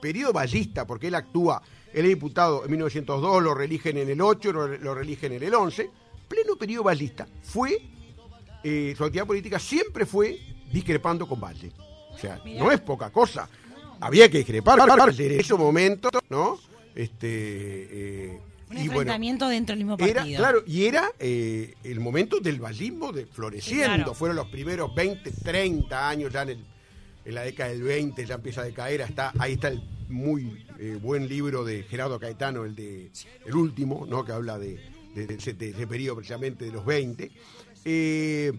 periodo 0.00 0.32
ballista, 0.32 0.86
porque 0.86 1.08
él 1.08 1.14
actúa, 1.14 1.62
él 1.92 2.04
es 2.04 2.10
diputado 2.10 2.64
en 2.64 2.70
1902, 2.70 3.42
lo 3.42 3.54
religen 3.54 3.98
en 3.98 4.08
el 4.08 4.20
8, 4.20 4.52
lo, 4.52 4.66
lo 4.68 4.94
religen 4.94 5.32
en 5.32 5.42
el 5.42 5.54
11, 5.54 5.90
pleno 6.28 6.56
periodo 6.56 6.84
ballista, 6.84 7.26
fue, 7.42 7.82
eh, 8.62 8.94
su 8.96 9.04
actividad 9.04 9.26
política 9.26 9.58
siempre 9.58 10.06
fue 10.06 10.38
discrepando 10.72 11.26
con 11.26 11.40
Valle. 11.40 11.72
O 12.12 12.18
sea, 12.18 12.40
no 12.44 12.70
es 12.70 12.80
poca 12.80 13.10
cosa. 13.10 13.48
Había 14.00 14.30
que 14.30 14.38
discrepar 14.38 14.78
en 15.18 15.40
ese 15.40 15.54
momento, 15.54 16.08
¿no? 16.28 16.58
Este, 16.94 18.40
Un 18.70 18.76
y 18.76 18.80
bueno, 18.86 18.92
enfrentamiento 19.00 19.48
dentro 19.48 19.72
del 19.74 19.84
mismo 19.84 19.96
partido. 19.98 20.20
era, 20.20 20.38
claro, 20.38 20.62
y 20.66 20.84
era 20.84 21.10
eh, 21.18 21.74
el 21.82 21.98
momento 22.00 22.38
del 22.40 22.60
vallismo 22.60 23.12
de 23.12 23.26
floreciendo. 23.26 23.84
Sí, 23.84 23.90
claro. 23.96 24.14
Fueron 24.14 24.36
los 24.36 24.46
primeros 24.48 24.94
20, 24.94 25.30
30 25.32 26.08
años, 26.08 26.32
ya 26.32 26.42
en, 26.42 26.48
el- 26.50 26.64
en 27.24 27.34
la 27.34 27.42
década 27.42 27.70
del 27.70 27.82
20 27.82 28.24
ya 28.24 28.34
empieza 28.36 28.60
a 28.60 28.64
decaer. 28.64 29.00
Está, 29.02 29.32
ahí 29.38 29.54
está 29.54 29.68
el 29.68 29.82
muy 30.08 30.64
eh, 30.78 30.98
buen 31.02 31.28
libro 31.28 31.64
de 31.64 31.82
Gerardo 31.82 32.18
Caetano, 32.20 32.64
el 32.64 32.74
de 32.76 33.10
el 33.44 33.54
último, 33.54 34.06
¿no? 34.08 34.24
que 34.24 34.32
habla 34.32 34.58
de, 34.58 34.78
de- 35.14 35.26
de 35.26 35.34
ese, 35.34 35.52
de 35.54 35.70
ese 35.70 35.86
periodo 35.86 36.16
precisamente 36.16 36.64
de 36.64 36.70
los 36.72 36.84
20. 36.86 37.30
Eh, 37.84 38.52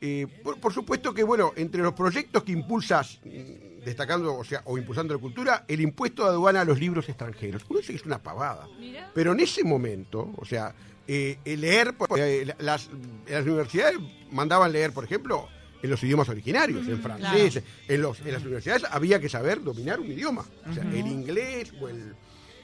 eh, 0.00 0.26
por, 0.42 0.60
por 0.60 0.72
supuesto 0.72 1.14
que, 1.14 1.22
bueno, 1.22 1.52
entre 1.56 1.82
los 1.82 1.94
proyectos 1.94 2.42
que 2.42 2.52
impulsas, 2.52 3.18
mm, 3.24 3.84
destacando, 3.84 4.34
o 4.34 4.44
sea, 4.44 4.62
o 4.64 4.76
impulsando 4.76 5.14
la 5.14 5.20
cultura, 5.20 5.64
el 5.68 5.80
impuesto 5.80 6.24
de 6.24 6.30
aduana 6.30 6.62
a 6.62 6.64
los 6.64 6.78
libros 6.78 7.08
extranjeros. 7.08 7.64
Uno 7.68 7.78
dice 7.78 7.92
que 7.92 7.98
es 7.98 8.04
una 8.04 8.18
pavada. 8.18 8.68
Pero 9.14 9.32
en 9.32 9.40
ese 9.40 9.64
momento, 9.64 10.34
o 10.36 10.44
sea, 10.44 10.74
eh, 11.06 11.38
el 11.44 11.60
leer, 11.60 11.94
eh, 12.16 12.52
las, 12.58 12.90
las 13.28 13.44
universidades 13.44 13.98
mandaban 14.32 14.72
leer, 14.72 14.92
por 14.92 15.04
ejemplo, 15.04 15.48
en 15.82 15.90
los 15.90 16.02
idiomas 16.02 16.28
originarios, 16.28 16.86
en 16.88 17.00
francés, 17.00 17.62
en, 17.86 18.02
los, 18.02 18.20
en 18.20 18.32
las 18.32 18.42
universidades 18.42 18.84
había 18.90 19.20
que 19.20 19.28
saber 19.28 19.62
dominar 19.62 20.00
un 20.00 20.10
idioma. 20.10 20.44
O 20.68 20.74
sea, 20.74 20.82
el 20.82 21.06
inglés 21.06 21.72
o 21.80 21.88
el, 21.88 22.14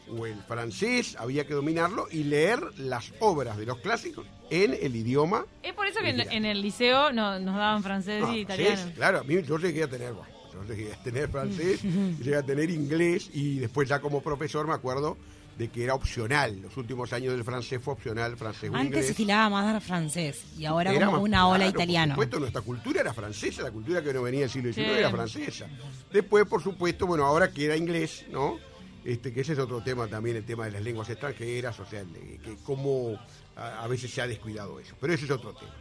o 0.08 0.26
el 0.26 0.36
francés 0.42 1.16
había 1.18 1.46
que 1.46 1.54
dominarlo 1.54 2.06
y 2.10 2.24
leer 2.24 2.60
las 2.78 3.12
obras 3.20 3.56
de 3.56 3.66
los 3.66 3.78
clásicos 3.78 4.26
en 4.50 4.74
el 4.80 4.94
idioma 4.96 5.46
Es 5.62 5.72
por 5.74 5.86
eso 5.86 6.00
que 6.00 6.10
en, 6.10 6.44
el 6.44 6.60
liceo 6.60 7.12
no- 7.12 7.38
nos 7.38 7.54
daban 7.56 7.82
francés 7.82 8.20
no, 8.22 8.34
y 8.34 8.40
italiano. 8.40 8.76
francés, 8.76 8.94
claro, 8.96 9.20
a 9.20 9.24
mí 9.24 9.42
yo 9.42 9.58
llegué 9.58 9.82
a 9.84 9.88
tener, 9.88 10.12
bueno, 10.12 10.30
yo 10.52 10.64
llegué 10.74 10.92
a 10.92 11.02
tener 11.02 11.28
francés, 11.28 11.80
llegué 12.18 12.36
a 12.36 12.42
tener 12.42 12.70
inglés 12.70 13.30
y 13.32 13.58
después 13.58 13.88
ya 13.88 14.00
como 14.00 14.20
profesor 14.22 14.66
me 14.66 14.74
acuerdo 14.74 15.16
de 15.56 15.68
que 15.68 15.84
era 15.84 15.94
opcional. 15.94 16.60
Los 16.62 16.76
últimos 16.78 17.12
años 17.12 17.34
del 17.34 17.44
francés 17.44 17.78
fue 17.82 17.92
opcional, 17.92 18.36
francés 18.38 18.70
Antes 18.72 18.84
inglés. 18.86 19.06
se 19.06 19.14
filaba 19.14 19.50
más 19.50 19.74
al 19.74 19.80
francés 19.82 20.44
y 20.58 20.64
ahora 20.64 20.92
Era 20.92 21.06
como 21.06 21.18
más- 21.18 21.24
una 21.28 21.46
ola 21.46 21.58
claro, 21.58 21.70
italiano. 21.70 22.14
Por 22.14 22.24
supuesto, 22.24 22.40
nuestra 22.40 22.60
cultura 22.62 23.00
era 23.02 23.12
francesa, 23.14 23.62
la 23.62 23.70
cultura 23.70 24.02
que 24.02 24.12
no 24.14 24.22
venía 24.22 24.40
del 24.40 24.50
siglo 24.50 24.72
XIX 24.72 24.86
Sí. 24.92 24.98
era 24.98 25.10
francesa. 25.10 25.66
Después, 26.10 26.46
por 26.46 26.62
supuesto, 26.62 27.06
bueno, 27.06 27.24
ahora 27.26 27.50
que 27.50 27.66
era 27.66 27.76
inglés, 27.76 28.24
¿no? 28.30 28.58
Este, 29.04 29.32
que 29.32 29.40
ese 29.40 29.54
es 29.54 29.58
otro 29.58 29.82
tema 29.82 30.06
también, 30.06 30.36
el 30.36 30.44
tema 30.44 30.66
de 30.66 30.72
las 30.72 30.82
lenguas 30.82 31.10
extranjeras, 31.10 31.78
o 31.80 31.86
sea, 31.86 32.04
que 32.04 32.56
cómo 32.64 33.18
a, 33.56 33.86
veces 33.88 34.12
se 34.12 34.22
ha 34.22 34.26
descuidado 34.26 34.78
eso. 34.78 34.94
Pero 35.00 35.12
ese 35.14 35.24
es 35.24 35.30
otro 35.30 35.54
tema. 35.54 35.72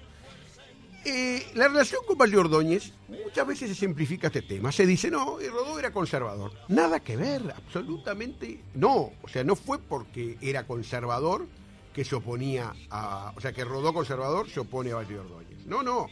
eh, 1.05 1.45
la 1.53 1.67
relación 1.67 2.01
con 2.07 2.35
Ordóñez, 2.35 2.93
muchas 3.07 3.45
veces 3.45 3.69
se 3.69 3.75
simplifica 3.75 4.27
este 4.27 4.41
tema. 4.41 4.71
Se 4.71 4.85
dice, 4.85 5.11
no, 5.11 5.37
Rodó 5.37 5.77
era 5.77 5.91
conservador. 5.91 6.51
Nada 6.67 6.99
que 6.99 7.15
ver, 7.15 7.53
absolutamente 7.55 8.63
no. 8.73 9.11
O 9.21 9.27
sea, 9.27 9.43
no 9.43 9.55
fue 9.55 9.77
porque 9.79 10.37
era 10.41 10.65
conservador 10.65 11.47
que 11.93 12.03
se 12.05 12.15
oponía 12.15 12.73
a. 12.89 13.33
O 13.35 13.41
sea, 13.41 13.51
que 13.51 13.63
Rodó 13.63 13.93
conservador 13.93 14.49
se 14.49 14.61
opone 14.61 14.91
a 14.91 14.97
Ordóñez. 14.97 15.65
No, 15.65 15.83
no. 15.83 16.07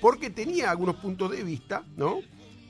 Porque 0.00 0.30
tenía 0.30 0.70
algunos 0.70 0.96
puntos 0.96 1.30
de 1.30 1.42
vista, 1.44 1.84
¿no? 1.96 2.20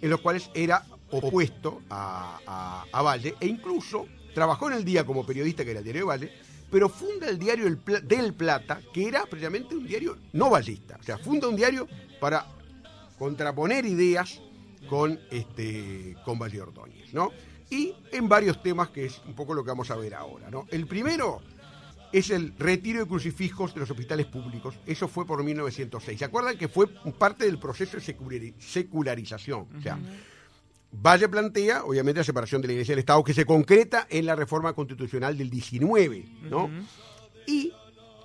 En 0.00 0.10
los 0.10 0.20
cuales 0.20 0.50
era 0.54 0.84
opuesto 1.12 1.82
a, 1.90 2.84
Valle 3.04 3.34
e 3.40 3.46
incluso 3.46 4.06
trabajó 4.34 4.68
en 4.68 4.76
el 4.78 4.84
día 4.84 5.04
como 5.04 5.24
periodista, 5.24 5.64
que 5.64 5.70
era 5.70 5.80
el 5.80 5.84
diario 5.84 6.02
de 6.02 6.06
Valle, 6.06 6.32
pero 6.70 6.88
funda 6.88 7.28
el 7.28 7.38
diario 7.38 7.66
del 8.04 8.34
Plata, 8.34 8.80
que 8.92 9.06
era 9.06 9.26
precisamente 9.26 9.76
un 9.76 9.86
diario 9.86 10.16
no 10.32 10.50
vallista. 10.50 10.96
O 10.98 11.02
sea, 11.02 11.18
funda 11.18 11.48
un 11.48 11.56
diario 11.56 11.86
para 12.18 12.46
contraponer 13.18 13.84
ideas 13.84 14.40
con, 14.88 15.20
este, 15.30 16.16
con 16.24 16.38
Valle 16.38 16.62
Ordóñez, 16.62 17.12
¿no? 17.12 17.30
Y 17.70 17.94
en 18.10 18.28
varios 18.28 18.62
temas 18.62 18.88
que 18.88 19.06
es 19.06 19.20
un 19.26 19.34
poco 19.34 19.54
lo 19.54 19.62
que 19.62 19.68
vamos 19.68 19.90
a 19.90 19.96
ver 19.96 20.14
ahora, 20.14 20.50
¿no? 20.50 20.66
El 20.70 20.86
primero 20.86 21.40
es 22.12 22.30
el 22.30 22.54
retiro 22.58 23.00
de 23.00 23.06
crucifijos 23.06 23.72
de 23.74 23.80
los 23.80 23.90
hospitales 23.90 24.26
públicos. 24.26 24.74
Eso 24.86 25.08
fue 25.08 25.26
por 25.26 25.42
1906. 25.42 26.18
¿Se 26.18 26.24
acuerdan 26.24 26.58
que 26.58 26.68
fue 26.68 26.86
parte 27.18 27.46
del 27.46 27.58
proceso 27.58 27.96
de 27.96 28.02
seculari- 28.02 28.54
secularización? 28.58 29.66
O 29.78 29.80
sea, 29.80 29.98
Valle 30.92 31.28
plantea, 31.28 31.84
obviamente, 31.84 32.20
la 32.20 32.24
separación 32.24 32.60
de 32.60 32.68
la 32.68 32.74
Iglesia 32.74 32.92
y 32.92 32.94
del 32.94 33.00
Estado, 33.00 33.24
que 33.24 33.32
se 33.34 33.46
concreta 33.46 34.06
en 34.10 34.26
la 34.26 34.36
reforma 34.36 34.74
constitucional 34.74 35.36
del 35.38 35.48
19, 35.48 36.28
¿no? 36.42 36.70
Y 37.46 37.72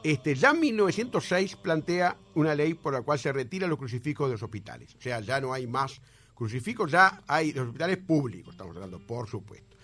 este, 0.03 0.35
ya 0.35 0.51
en 0.51 0.59
1906 0.59 1.55
plantea 1.55 2.17
una 2.35 2.53
ley 2.53 2.73
por 2.73 2.93
la 2.93 3.01
cual 3.01 3.19
se 3.19 3.31
retiran 3.31 3.69
los 3.69 3.79
crucifijos 3.79 4.27
de 4.27 4.33
los 4.33 4.43
hospitales. 4.43 4.95
O 4.95 5.01
sea, 5.01 5.21
ya 5.21 5.39
no 5.39 5.53
hay 5.53 5.65
más 5.65 6.01
crucifijos, 6.35 6.91
ya 6.91 7.23
hay 7.25 7.53
los 7.53 7.67
hospitales 7.67 7.97
públicos, 7.97 8.53
estamos 8.53 8.75
hablando, 8.75 8.99
por 8.99 9.27
supuesto. 9.27 9.76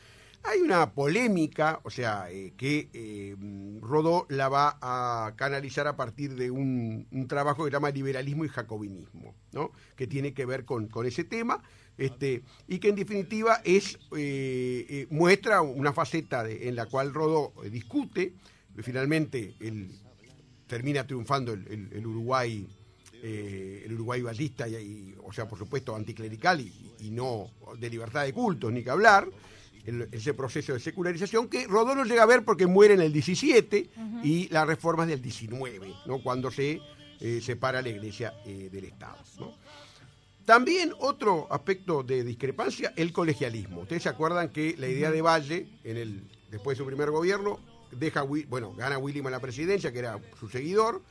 Hay 0.46 0.60
una 0.60 0.92
polémica, 0.92 1.80
o 1.84 1.90
sea, 1.90 2.30
eh, 2.30 2.54
que 2.58 2.90
eh, 2.94 3.36
Rodó 3.82 4.26
la 4.30 4.50
va 4.50 4.78
a 4.82 5.34
canalizar 5.38 5.88
a 5.88 5.96
partir 5.96 6.36
de 6.36 6.52
un, 6.52 7.08
trabajo 7.30 7.64
que 7.64 7.70
se 7.70 7.74
llama 7.74 7.92
Liberalismo 7.92 8.44
y 8.44 8.50
Jacobinismo, 8.50 9.34
¿no? 9.54 9.72
que 9.96 10.06
tiene 10.06 10.34
que 10.34 10.46
ver 10.46 10.66
con, 10.66 10.88
con 10.88 11.06
ese 11.06 11.24
tema, 11.24 11.64
este, 11.98 12.44
y 12.68 12.80
que 12.80 12.90
en 12.90 12.96
definitiva 12.96 13.62
es 13.64 13.98
eh, 14.18 15.08
muestra 15.10 15.62
una 15.62 15.94
faceta 15.94 16.50
en 16.50 16.76
la 16.76 16.88
cual 16.88 17.14
Rodó 17.14 17.54
discute, 17.72 18.34
finalmente 18.82 19.54
él 19.62 19.92
termina 20.68 21.06
triunfando 21.06 21.54
el, 21.54 21.68
el- 21.92 22.06
Uruguay 22.06 22.68
eh, 23.26 23.84
el 23.86 23.94
Uruguay 23.94 24.22
ballista 24.22 24.68
y, 24.68 25.16
o 25.24 25.32
sea 25.32 25.48
por 25.48 25.58
supuesto 25.58 25.96
anticlerical 25.96 26.60
y, 26.60 26.92
y 27.00 27.12
no 27.12 27.52
de 27.80 27.90
libertad 27.90 28.24
de 28.26 28.34
cultos 28.34 28.72
ni 28.74 28.84
que 28.84 28.90
hablar 28.90 29.30
el- 29.86 30.08
ese 30.12 30.34
proceso 30.34 30.74
de 30.74 30.80
secularización 30.80 31.48
que 31.50 31.68
Rodó 31.68 31.94
no 31.96 32.06
llega 32.06 32.24
a 32.24 32.28
ver 32.28 32.44
porque 32.44 32.68
muere 32.68 32.94
en 32.94 33.02
el 33.02 33.12
17 33.14 33.90
y 34.24 34.48
la 34.50 34.66
reforma 34.66 35.04
es 35.04 35.10
del 35.10 35.22
19 35.22 35.94
¿no? 36.06 36.20
cuando 36.22 36.50
se 36.52 36.80
eh, 37.20 37.40
separa 37.42 37.82
la 37.82 37.90
iglesia 37.90 38.34
eh, 38.46 38.70
del 38.72 38.86
Estado 38.86 39.18
¿no? 39.40 39.54
También 40.46 40.92
otro 41.00 41.48
aspecto 41.52 42.04
de 42.04 42.24
discrepancia, 42.26 42.92
el 42.98 43.14
colegialismo. 43.14 43.82
Ustedes 43.84 44.04
se 44.04 44.10
acuerdan 44.10 44.50
que 44.50 44.76
la 44.78 44.90
idea 44.90 45.10
de 45.10 45.22
Valle, 45.22 45.68
en 45.86 45.96
el, 45.96 46.30
después 46.52 46.78
de 46.78 46.84
su 46.84 46.86
primer 46.88 47.12
gobierno, 47.12 47.60
deja, 47.92 48.24
bueno, 48.24 48.74
gana 48.74 48.98
William 48.98 49.26
a 49.28 49.30
la 49.30 49.40
presidencia, 49.40 49.94
que 49.94 50.00
era 50.00 50.20
su 50.38 50.50
seguidor, 50.50 51.02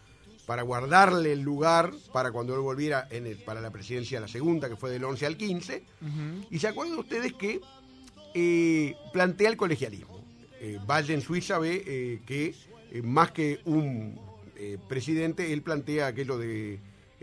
para 0.44 0.60
guardarle 0.62 1.32
el 1.32 1.40
lugar 1.40 1.94
para 2.12 2.30
cuando 2.30 2.52
él 2.54 2.60
volviera 2.60 3.06
en 3.10 3.26
el- 3.26 3.38
para 3.38 3.62
la 3.62 3.70
presidencia 3.70 4.20
la 4.20 4.28
segunda, 4.28 4.68
que 4.68 4.76
fue 4.76 4.90
del 4.90 5.02
11 5.04 5.24
al 5.24 5.38
15. 5.38 5.82
Y 6.50 6.58
se 6.58 6.68
acuerdan 6.68 6.98
ustedes 6.98 7.32
que 7.32 7.60
eh, 8.34 8.94
plantea 9.12 9.48
el 9.48 9.56
colegialismo. 9.56 10.12
Eh, 10.64 10.78
Valle 10.86 11.12
en 11.12 11.22
Suiza 11.22 11.58
ve 11.58 11.82
eh, 11.84 12.20
que 12.24 12.54
eh, 12.92 13.02
más 13.02 13.32
que 13.32 13.58
un 13.64 14.16
presidente, 14.86 15.52
él 15.52 15.62
plantea 15.62 16.06
aquello 16.06 16.38
de 16.38 16.78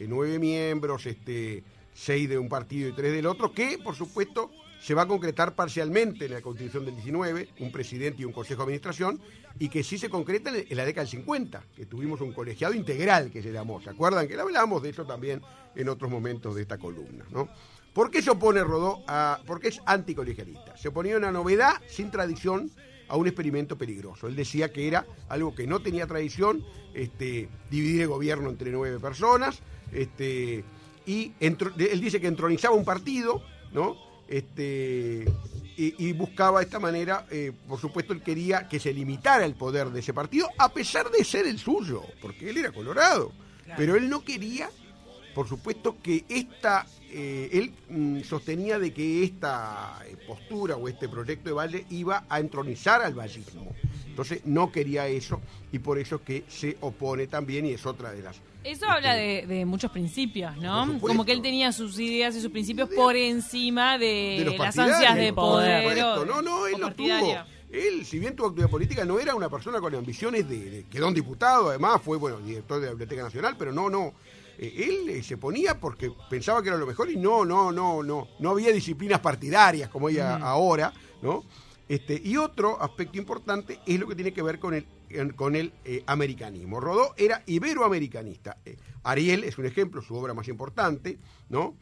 nueve 0.10 0.40
miembros, 0.40 1.06
este, 1.06 1.64
seis 1.94 2.28
de 2.28 2.38
un 2.38 2.50
partido 2.50 2.90
y 2.90 2.92
tres 2.92 3.14
del 3.14 3.26
otro, 3.26 3.54
que 3.54 3.78
por 3.82 3.96
supuesto 3.96 4.52
se 4.82 4.94
va 4.94 5.04
a 5.04 5.08
concretar 5.08 5.56
parcialmente 5.56 6.26
en 6.26 6.34
la 6.34 6.42
Constitución 6.42 6.84
del 6.84 6.96
19, 6.96 7.48
un 7.62 7.72
presidente 7.72 8.22
y 8.22 8.26
un 8.26 8.34
consejo 8.34 8.60
de 8.60 8.64
administración, 8.64 9.22
y 9.58 9.70
que 9.70 9.84
sí 9.84 9.98
se 9.98 10.10
concreta 10.10 10.50
en 10.50 10.66
en 10.70 10.78
la 10.78 10.84
década 10.84 11.06
del 11.06 11.12
50, 11.12 11.64
que 11.78 11.86
tuvimos 11.86 12.20
un 12.20 12.34
colegiado 12.34 12.74
integral 12.74 13.32
que 13.32 13.42
se 13.42 13.54
llamó. 13.54 13.80
¿Se 13.80 13.90
acuerdan? 13.90 14.28
Que 14.28 14.38
hablamos 14.38 14.84
de 14.84 14.90
eso 14.90 15.06
también 15.06 15.42
en 15.76 15.88
otros 15.88 16.12
momentos 16.12 16.56
de 16.56 16.64
esta 16.64 16.78
columna, 16.78 17.24
¿no? 17.32 17.48
¿Por 18.00 18.12
qué 18.12 18.22
se 18.22 18.30
opone 18.30 18.64
Rodó 18.64 19.04
a.? 19.08 19.42
Porque 19.46 19.68
es 19.68 19.82
anticolegialista. 19.86 20.78
Se 20.78 20.88
oponía 20.88 21.16
a 21.16 21.18
una 21.18 21.34
novedad 21.34 21.74
sin 21.90 22.10
tradición 22.10 22.72
a 23.10 23.18
un 23.18 23.28
experimento 23.28 23.78
peligroso. 23.78 24.28
Él 24.30 24.38
decía 24.38 24.72
que 24.72 24.88
era 24.88 25.06
algo 25.28 25.54
que 25.54 25.68
no 25.68 25.82
tenía 25.82 26.08
tradición, 26.08 26.64
este, 26.94 27.50
dividir 27.70 28.04
el 28.04 28.08
gobierno 28.08 28.50
entre 28.50 28.72
nueve 28.72 29.02
personas, 29.02 29.60
este, 29.92 30.64
y 31.06 31.34
entro- 31.42 31.74
él 31.78 32.00
dice 32.00 32.22
que 32.22 32.28
entronizaba 32.28 32.74
un 32.74 32.86
partido, 32.86 33.44
¿no? 33.74 33.98
Este, 34.30 35.26
y, 35.76 35.94
y 36.08 36.14
buscaba 36.14 36.60
de 36.60 36.66
esta 36.68 36.80
manera, 36.80 37.26
eh, 37.30 37.52
por 37.68 37.82
supuesto, 37.82 38.14
él 38.14 38.22
quería 38.24 38.70
que 38.70 38.80
se 38.80 38.94
limitara 38.94 39.44
el 39.44 39.56
poder 39.56 39.90
de 39.90 40.00
ese 40.00 40.14
partido, 40.14 40.48
a 40.58 40.70
pesar 40.72 41.12
de 41.12 41.22
ser 41.26 41.46
el 41.48 41.60
suyo, 41.60 42.04
porque 42.22 42.50
él 42.50 42.56
era 42.60 42.72
colorado. 42.72 43.34
Pero 43.76 43.98
él 43.98 44.10
no 44.10 44.24
quería 44.24 44.70
por 45.34 45.48
supuesto 45.48 45.98
que 46.02 46.26
esta, 46.30 46.86
eh, 47.12 47.50
él 47.54 47.72
mm, 47.90 48.22
sostenía 48.24 48.80
de 48.80 48.94
que 48.94 49.24
esta 49.24 50.00
eh, 50.08 50.16
postura 50.28 50.76
o 50.76 50.88
este 50.88 51.08
proyecto 51.10 51.50
de 51.50 51.54
Valle 51.54 51.86
iba 51.90 52.26
a 52.30 52.40
entronizar 52.40 53.02
al 53.02 53.14
vallismo. 53.14 53.74
Entonces 54.08 54.42
no 54.46 54.72
quería 54.72 55.08
eso 55.08 55.40
y 55.72 55.80
por 55.80 55.98
eso 55.98 56.16
es 56.16 56.22
que 56.22 56.44
se 56.50 56.78
opone 56.82 57.28
también 57.28 57.66
y 57.66 57.72
es 57.72 57.86
otra 57.86 58.12
de 58.12 58.22
las... 58.22 58.36
Eso 58.66 58.90
habla 58.90 59.14
de, 59.16 59.46
de 59.48 59.66
muchos 59.66 59.90
principios, 59.92 60.58
¿no? 60.58 60.86
Como 61.00 61.24
que 61.24 61.32
él 61.32 61.42
tenía 61.42 61.72
sus 61.72 61.98
ideas 62.00 62.36
y 62.36 62.42
sus 62.42 62.52
principios 62.52 62.90
por 62.90 63.16
encima 63.16 63.98
de, 63.98 64.36
las 64.58 64.78
ansias 64.78 65.16
de 65.16 65.32
poder. 65.34 66.04
o- 66.04 66.26
No, 66.26 66.42
no, 66.42 66.68
él 66.68 66.76
o 66.76 66.78
lo 66.80 66.94
tuvo. 66.94 67.08
Él, 67.72 68.04
si 68.06 68.20
bien 68.20 68.36
tuvo 68.36 68.48
actividad 68.48 68.70
política, 68.70 69.06
no 69.06 69.20
era 69.20 69.34
una 69.36 69.48
persona 69.48 69.80
con 69.80 69.94
ambiciones 69.96 70.50
de, 70.50 70.70
de- 70.70 70.84
quedó 70.86 71.08
un 71.08 71.14
diputado, 71.14 71.70
además 71.70 72.02
fue 72.04 72.18
bueno 72.18 72.40
director 72.40 72.80
de 72.82 72.88
la 72.88 72.92
Biblioteca 72.94 73.24
Nacional, 73.24 73.56
pero 73.58 73.72
no, 73.72 73.90
no. 73.90 74.14
Eh, 74.62 74.86
él 74.90 75.10
eh, 75.10 75.24
se 75.24 75.38
ponía 75.38 75.80
porque 75.80 76.12
pensaba 76.30 76.62
que 76.62 76.68
era 76.68 76.78
lo 76.78 76.86
mejor 76.86 77.10
y 77.10 77.16
no, 77.16 77.46
no, 77.46 77.72
no, 77.72 78.04
no, 78.04 78.28
no 78.40 78.50
había 78.50 78.72
disciplinas 78.74 79.20
partidarias 79.22 79.90
como 79.90 80.08
hay 80.08 80.20
a- 80.20 80.36
ahora, 80.36 80.94
¿no? 81.22 81.44
Este, 81.88 82.22
y 82.24 82.38
otro 82.38 82.80
aspecto 82.80 83.18
importante 83.18 83.80
es 83.86 84.00
lo 84.00 84.08
que 84.08 84.14
tiene 84.16 84.32
que 84.34 84.44
ver 84.44 84.60
con 84.60 84.74
el, 84.76 84.86
con 85.36 85.56
el 85.56 85.72
eh, 85.86 86.04
americanismo. 86.06 86.80
Rodó 86.80 87.16
era 87.18 87.42
iberoamericanista. 87.48 88.58
Eh, 88.64 88.78
Ariel 89.04 89.44
es 89.44 89.58
un 89.58 89.66
ejemplo, 89.66 90.02
su 90.04 90.14
obra 90.14 90.36
más 90.36 90.48
importante, 90.50 91.18
¿no? 91.50 91.76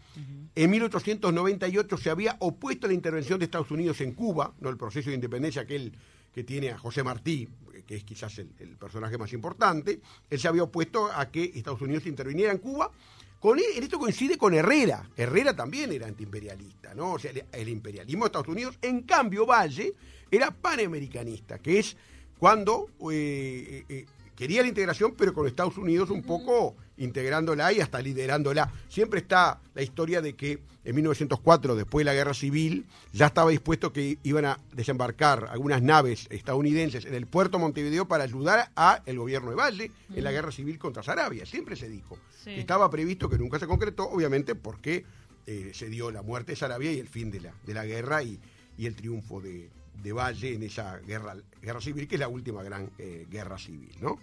En 0.56 0.70
1898 0.70 1.98
se 1.98 2.10
había 2.10 2.38
opuesto 2.40 2.86
a 2.86 2.90
la 2.90 2.94
intervención 2.94 3.38
de 3.40 3.46
Estados 3.46 3.70
Unidos 3.72 4.00
en 4.02 4.14
Cuba, 4.14 4.54
¿no? 4.62 4.70
El 4.70 4.78
proceso 4.78 5.10
de 5.10 5.16
independencia 5.16 5.64
aquel 5.64 5.94
que 6.34 6.44
tiene 6.44 6.70
a 6.70 6.78
José 6.78 7.04
Martí, 7.04 7.50
que 7.88 7.96
es 7.96 8.04
quizás 8.04 8.38
el, 8.38 8.48
personaje 8.80 9.18
más 9.18 9.34
importante. 9.34 10.00
Él 10.30 10.40
se 10.40 10.48
había 10.48 10.64
opuesto 10.64 11.10
a 11.12 11.32
que 11.32 11.52
Estados 11.56 11.82
Unidos 11.82 12.06
interviniera 12.06 12.52
en 12.52 12.60
Cuba. 12.60 12.92
Con 13.40 13.60
esto 13.60 13.98
coincide 13.98 14.38
con 14.38 14.54
Herrera. 14.54 15.10
Herrera 15.16 15.56
también 15.56 15.92
era 15.92 16.08
antiimperialista, 16.08 16.94
¿no? 16.94 17.14
O 17.14 17.20
sea, 17.20 17.32
el, 17.32 17.46
el 17.52 17.70
imperialismo 17.70 18.26
de 18.26 18.28
Estados 18.28 18.48
Unidos. 18.48 18.78
En 18.82 19.04
cambio, 19.04 19.46
Valle 19.46 19.94
era 20.30 20.52
panamericanista, 20.52 21.60
que 21.60 21.80
es 21.80 21.96
cuando 22.38 22.90
eh, 23.12 23.86
eh, 23.90 23.96
eh, 23.98 24.06
quería 24.38 24.62
la 24.62 24.68
integración, 24.68 25.16
pero 25.18 25.34
con 25.34 25.48
Estados 25.48 25.78
Unidos 25.78 26.12
un 26.12 26.22
poco 26.22 26.76
integrándola 26.98 27.74
y 27.74 27.82
hasta 27.82 28.00
liderándola. 28.00 28.72
Siempre 28.88 29.20
está 29.20 29.60
la 29.74 29.82
historia 29.82 30.22
de 30.22 30.36
que 30.36 30.60
en 30.86 30.96
1904, 30.96 31.76
después 31.76 32.02
de 32.02 32.06
la 32.06 32.14
guerra 32.14 32.34
civil, 32.34 32.86
ya 33.12 33.26
estaba 33.26 33.50
dispuesto 33.50 33.92
que 33.92 34.20
iban 34.24 34.46
a 34.46 34.60
desembarcar 34.74 35.48
algunas 35.50 35.82
naves 35.82 36.28
estadounidenses 36.30 37.06
en 37.06 37.16
el 37.16 37.26
puerto 37.26 37.58
de 37.58 37.64
Montevideo 37.64 38.08
para 38.08 38.24
ayudar 38.24 38.72
a 38.76 39.02
el 39.06 39.18
gobierno 39.18 39.50
de 39.50 39.56
Valle 39.56 39.92
en 40.14 40.24
la 40.24 40.32
guerra 40.32 40.52
civil 40.52 40.78
contra 40.78 41.04
Sarabia. 41.04 41.46
Siempre 41.46 41.76
se 41.76 41.90
dijo. 41.90 42.18
Sí. 42.44 42.52
Estaba 42.52 42.90
previsto 42.90 43.28
que 43.28 43.38
nunca 43.38 43.60
se 43.60 43.68
concretó, 43.68 44.08
obviamente 44.08 44.56
porque 44.56 45.04
eh, 45.48 45.72
se 45.74 45.90
dio 45.90 46.12
la 46.12 46.22
muerte 46.22 46.52
de 46.52 46.58
Sarabia 46.58 46.92
y 46.92 47.00
el 47.00 47.08
fin 47.08 47.32
de 47.32 47.42
la, 47.42 47.54
de 47.66 47.74
la 47.74 47.86
guerra 47.86 48.22
y, 48.22 48.40
y 48.78 48.86
el 48.86 48.96
triunfo 48.96 49.42
de, 49.42 49.70
de 50.02 50.14
Valle 50.14 50.54
en 50.54 50.64
esa 50.64 50.98
guerra, 51.00 51.36
guerra 51.62 51.82
civil, 51.82 52.08
que 52.08 52.16
es 52.16 52.20
la 52.20 52.28
última 52.28 52.64
gran 52.64 52.92
eh, 52.98 53.26
guerra 53.30 53.58
civil, 53.58 53.92
¿no? 54.02 54.20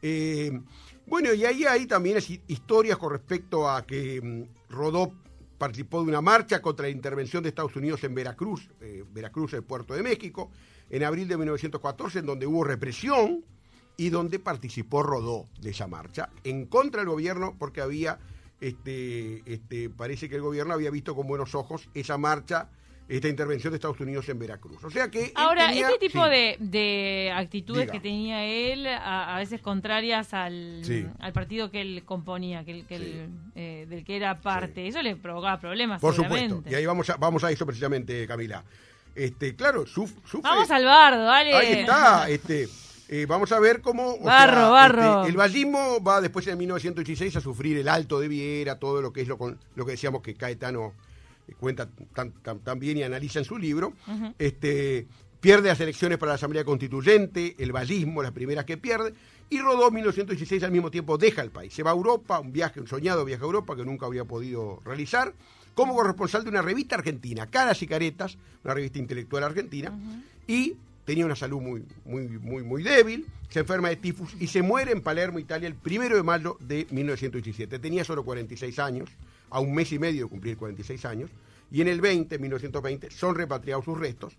Eh, 0.00 0.60
bueno, 1.06 1.32
y 1.34 1.44
ahí 1.44 1.64
hay 1.64 1.86
también 1.86 2.18
historias 2.46 2.98
con 2.98 3.12
respecto 3.12 3.68
a 3.68 3.84
que 3.84 4.20
mm, 4.22 4.72
Rodó 4.72 5.12
participó 5.56 6.02
de 6.02 6.08
una 6.08 6.20
marcha 6.20 6.62
contra 6.62 6.84
la 6.84 6.90
intervención 6.90 7.42
de 7.42 7.48
Estados 7.48 7.74
Unidos 7.74 8.04
en 8.04 8.14
Veracruz, 8.14 8.68
eh, 8.80 9.04
Veracruz, 9.12 9.54
el 9.54 9.64
puerto 9.64 9.94
de 9.94 10.02
México, 10.02 10.50
en 10.88 11.02
abril 11.02 11.26
de 11.26 11.36
1914, 11.36 12.20
en 12.20 12.26
donde 12.26 12.46
hubo 12.46 12.62
represión 12.62 13.44
y 13.96 14.10
donde 14.10 14.38
participó 14.38 15.02
Rodó 15.02 15.48
de 15.60 15.70
esa 15.70 15.88
marcha, 15.88 16.30
en 16.44 16.66
contra 16.66 17.00
del 17.00 17.10
gobierno 17.10 17.56
porque 17.58 17.80
había 17.80 18.20
este, 18.60 19.42
este, 19.52 19.90
parece 19.90 20.28
que 20.28 20.36
el 20.36 20.42
gobierno 20.42 20.74
había 20.74 20.90
visto 20.90 21.14
con 21.14 21.26
buenos 21.26 21.54
ojos 21.54 21.88
esa 21.94 22.18
marcha, 22.18 22.70
esta 23.08 23.26
intervención 23.28 23.72
de 23.72 23.76
Estados 23.76 23.98
Unidos 24.00 24.28
en 24.28 24.38
Veracruz. 24.38 24.84
O 24.84 24.90
sea 24.90 25.10
que 25.10 25.32
Ahora, 25.34 25.68
tenía- 25.68 25.86
este 25.88 25.98
tipo 26.08 26.24
sí. 26.24 26.30
de, 26.30 26.56
de 26.60 27.32
actitudes 27.34 27.82
Diga. 27.82 27.92
que 27.92 28.00
tenía 28.00 28.44
él, 28.44 28.86
a, 28.86 29.34
a 29.34 29.38
veces 29.38 29.60
contrarias 29.62 30.34
al, 30.34 30.80
Sí. 30.84 31.06
al 31.18 31.32
partido 31.32 31.70
que 31.70 31.80
él 31.80 32.02
componía, 32.04 32.64
que, 32.64 32.84
que 32.84 32.98
Sí. 32.98 33.04
él, 33.04 33.28
eh, 33.54 33.86
del 33.88 34.04
que 34.04 34.16
era 34.16 34.40
parte, 34.40 34.86
eso 34.86 35.00
le 35.02 35.16
provocaba 35.16 35.58
problemas, 35.58 36.00
Por 36.00 36.14
supuesto. 36.14 36.62
Y 36.68 36.74
ahí 36.74 36.84
vamos 36.84 37.08
a, 37.10 37.16
vamos 37.16 37.42
a 37.44 37.50
eso 37.50 37.64
precisamente, 37.64 38.26
Camila. 38.26 38.62
Este, 39.14 39.56
claro, 39.56 39.84
suf- 39.86 40.14
sufre. 40.24 40.42
Vamos 40.42 40.70
al 40.70 40.84
bardo, 40.84 41.24
dale. 41.24 41.54
Ahí 41.54 41.72
está. 41.80 42.28
Este, 42.30 42.68
eh, 43.08 43.24
vamos 43.26 43.50
a 43.52 43.58
ver 43.58 43.80
cómo. 43.80 44.18
Barro, 44.18 44.54
sea, 44.54 44.68
barro. 44.68 45.18
este, 45.20 45.30
el 45.30 45.36
vallismo 45.38 46.02
va 46.04 46.20
después 46.20 46.46
en 46.46 46.58
1916 46.58 47.34
a 47.36 47.40
sufrir 47.40 47.78
el 47.78 47.88
alto 47.88 48.20
de 48.20 48.28
Viera, 48.28 48.78
todo 48.78 49.00
lo 49.00 49.14
que 49.14 49.22
es 49.22 49.28
lo, 49.28 49.38
con- 49.38 49.58
lo 49.76 49.86
que 49.86 49.92
decíamos 49.92 50.20
que 50.22 50.34
Caetano 50.34 50.92
cuenta 51.54 51.88
tan, 52.14 52.32
tan- 52.42 52.60
tan 52.60 52.78
bien 52.78 52.98
y 52.98 53.02
analiza 53.02 53.38
en 53.38 53.44
su 53.44 53.58
libro. 53.58 53.92
este, 54.38 55.06
pierde 55.40 55.68
las 55.68 55.80
elecciones 55.80 56.18
para 56.18 56.30
la 56.30 56.34
Asamblea 56.36 56.64
Constituyente, 56.64 57.54
el 57.58 57.70
vallismo, 57.72 58.22
las 58.22 58.32
primeras 58.32 58.64
que 58.64 58.76
pierde. 58.76 59.14
Y 59.50 59.60
Rodó 59.60 59.88
en 59.88 59.94
1916 59.94 60.62
al 60.64 60.72
mismo 60.72 60.90
tiempo 60.90 61.16
deja 61.16 61.42
el 61.42 61.50
país. 61.50 61.72
Se 61.72 61.82
va 61.82 61.90
a 61.92 61.94
Europa, 61.94 62.38
un 62.40 62.52
viaje, 62.52 62.80
un 62.80 62.86
soñado 62.88 63.24
viaje 63.24 63.42
a 63.42 63.46
Europa 63.46 63.74
que 63.76 63.84
nunca 63.84 64.06
había 64.06 64.24
podido 64.24 64.82
realizar, 64.84 65.32
como 65.74 65.94
corresponsal 65.94 66.42
de 66.42 66.50
una 66.50 66.60
revista 66.60 66.96
argentina, 66.96 67.46
Caras 67.46 67.80
y 67.82 67.86
Caretas, 67.86 68.36
una 68.64 68.74
revista 68.74 68.98
intelectual 68.98 69.44
argentina, 69.44 69.92
y 70.46 70.74
tenía 71.04 71.24
una 71.24 71.36
salud 71.36 71.60
muy, 71.62 71.84
muy, 72.04 72.26
muy, 72.28 72.62
muy 72.64 72.82
débil, 72.82 73.24
se 73.48 73.60
enferma 73.60 73.88
de 73.88 73.96
tifus 73.96 74.34
y 74.40 74.48
se 74.48 74.60
muere 74.60 74.90
en 74.92 75.00
Palermo, 75.00 75.38
Italia, 75.38 75.68
el 75.68 75.74
primero 75.76 76.16
de 76.16 76.22
mayo 76.24 76.58
de 76.60 76.86
1917. 76.90 77.78
Tenía 77.78 78.04
solo 78.04 78.24
46 78.24 78.78
años, 78.80 79.08
a 79.50 79.60
un 79.60 79.74
mes 79.74 79.92
y 79.92 79.98
medio 79.98 80.24
de 80.24 80.30
cumplir 80.30 80.56
46 80.56 81.04
años, 81.04 81.30
y 81.70 81.80
en 81.80 81.88
el 81.88 82.00
20, 82.00 82.38
1920, 82.38 83.10
son 83.10 83.34
repatriados 83.34 83.84
sus 83.84 83.98
restos 83.98 84.34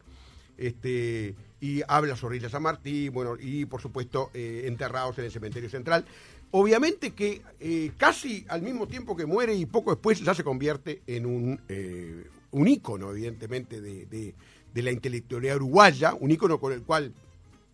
este, 0.57 1.35
y 1.61 1.81
habla 1.87 2.15
sobre 2.15 2.37
Isla 2.37 2.49
San 2.49 2.63
Martín, 2.63 3.13
bueno, 3.13 3.35
y 3.39 3.65
por 3.65 3.81
supuesto 3.81 4.29
eh, 4.33 4.63
enterrados 4.65 5.17
en 5.19 5.25
el 5.25 5.31
cementerio 5.31 5.69
central. 5.69 6.05
Obviamente 6.51 7.11
que 7.11 7.41
eh, 7.59 7.91
casi 7.97 8.45
al 8.49 8.61
mismo 8.61 8.87
tiempo 8.87 9.15
que 9.15 9.25
muere 9.25 9.53
y 9.53 9.65
poco 9.65 9.91
después 9.91 10.19
ya 10.21 10.33
se 10.33 10.43
convierte 10.43 11.01
en 11.05 11.25
un, 11.25 11.61
eh, 11.69 12.25
un 12.51 12.67
ícono, 12.67 13.11
evidentemente, 13.11 13.79
de, 13.81 14.05
de- 14.05 14.33
la 14.81 14.91
intelectualidad 14.91 15.57
uruguaya, 15.57 16.13
un 16.17 16.31
ícono 16.31 16.57
con 16.57 16.71
el 16.71 16.83
cual 16.83 17.13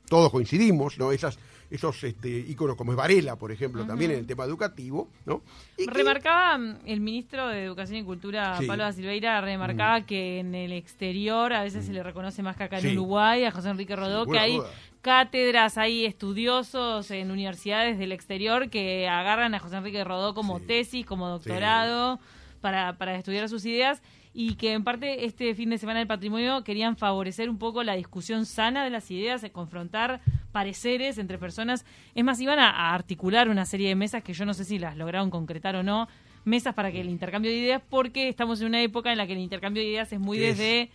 todos 0.09 0.31
coincidimos, 0.31 0.97
¿no? 0.97 1.11
Esas, 1.11 1.37
esos 1.71 2.03
este, 2.03 2.29
íconos 2.29 2.75
como 2.75 2.91
es 2.91 2.97
Varela, 2.97 3.35
por 3.37 3.51
ejemplo, 3.51 3.85
también 3.85 4.11
en 4.11 4.19
el 4.19 4.27
tema 4.27 4.43
educativo, 4.45 5.09
¿no? 5.25 5.41
Y 5.77 5.87
Remarcaba 5.87 6.57
mm, 6.57 6.77
el 6.85 6.99
ministro 7.01 7.47
de 7.47 7.63
Educación 7.63 7.97
y 7.99 8.03
Cultura, 8.03 8.57
Sí. 8.59 8.67
Pablo 8.67 8.83
da 8.83 8.93
Silveira, 8.93 9.41
remarcaba 9.41 10.05
que 10.05 10.39
en 10.39 10.53
el 10.55 10.71
exterior 10.71 11.53
a 11.53 11.63
veces 11.63 11.85
se 11.85 11.93
le 11.93 12.03
reconoce 12.03 12.43
más 12.43 12.55
que 12.55 12.63
acá 12.63 12.79
Sí. 12.79 12.87
en 12.89 12.97
Uruguay, 12.97 13.43
a 13.45 13.51
José 13.51 13.69
Enrique 13.69 13.95
Rodó, 13.95 14.25
que 14.25 14.37
hay 14.39 14.57
duda. 14.57 14.69
cátedras, 15.01 15.77
hay 15.77 16.05
estudiosos 16.05 17.09
en 17.11 17.31
universidades 17.31 17.97
del 17.97 18.11
exterior 18.11 18.69
que 18.69 19.07
agarran 19.07 19.53
a 19.55 19.59
José 19.59 19.77
Enrique 19.77 20.03
Rodó 20.03 20.33
como 20.33 20.59
Sí. 20.59 20.65
tesis, 20.65 21.05
como 21.05 21.27
doctorado, 21.29 22.19
para, 22.61 22.97
para 22.97 23.15
estudiar 23.15 23.47
sus 23.49 23.65
ideas. 23.65 24.01
Y 24.37 24.55
que 24.55 24.73
en 24.73 24.83
parte 24.83 25.23
este 25.23 25.55
fin 25.55 25.69
de 25.69 25.77
semana 25.77 25.99
del 25.99 26.09
patrimonio 26.09 26.61
querían 26.65 26.97
favorecer 26.97 27.49
un 27.49 27.57
poco 27.57 27.83
la 27.83 27.95
discusión 27.95 28.45
sana 28.45 28.83
de 28.83 28.89
las 28.89 29.09
ideas, 29.09 29.41
de 29.41 29.49
confrontar 29.51 30.19
pareceres 30.51 31.17
entre 31.17 31.37
personas. 31.37 31.85
Es 32.15 32.23
más, 32.25 32.41
iban 32.41 32.59
a, 32.59 32.69
a 32.69 32.93
articular 32.93 33.47
una 33.47 33.63
serie 33.65 33.87
de 33.87 33.95
mesas 33.95 34.23
que 34.23 34.33
yo 34.33 34.45
no 34.45 34.53
sé 34.53 34.65
si 34.65 34.77
las 34.77 34.97
lograron 34.97 35.29
concretar 35.29 35.77
o 35.77 35.83
no, 35.83 36.09
mesas 36.43 36.73
para 36.73 36.91
que 36.91 36.99
el 36.99 37.09
intercambio 37.09 37.49
de 37.49 37.57
ideas, 37.57 37.81
porque 37.89 38.27
estamos 38.27 38.59
en 38.59 38.67
una 38.67 38.81
época 38.81 39.09
en 39.11 39.17
la 39.17 39.25
que 39.25 39.33
el 39.33 39.39
intercambio 39.39 39.81
de 39.81 39.87
ideas 39.89 40.11
es 40.11 40.19
muy 40.19 40.37
Es- 40.43 40.57
desde 40.57 40.89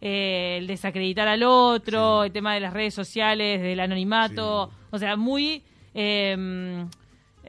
eh, 0.00 0.56
el 0.58 0.66
desacreditar 0.66 1.28
al 1.28 1.42
otro, 1.42 2.22
Sí. 2.22 2.26
el 2.28 2.32
tema 2.32 2.54
de 2.54 2.60
las 2.60 2.72
redes 2.72 2.94
sociales, 2.94 3.60
del 3.60 3.80
anonimato, 3.80 4.70
Sí. 4.72 4.86
o 4.92 4.98
sea, 4.98 5.16
muy... 5.16 5.62
eh, 5.92 6.86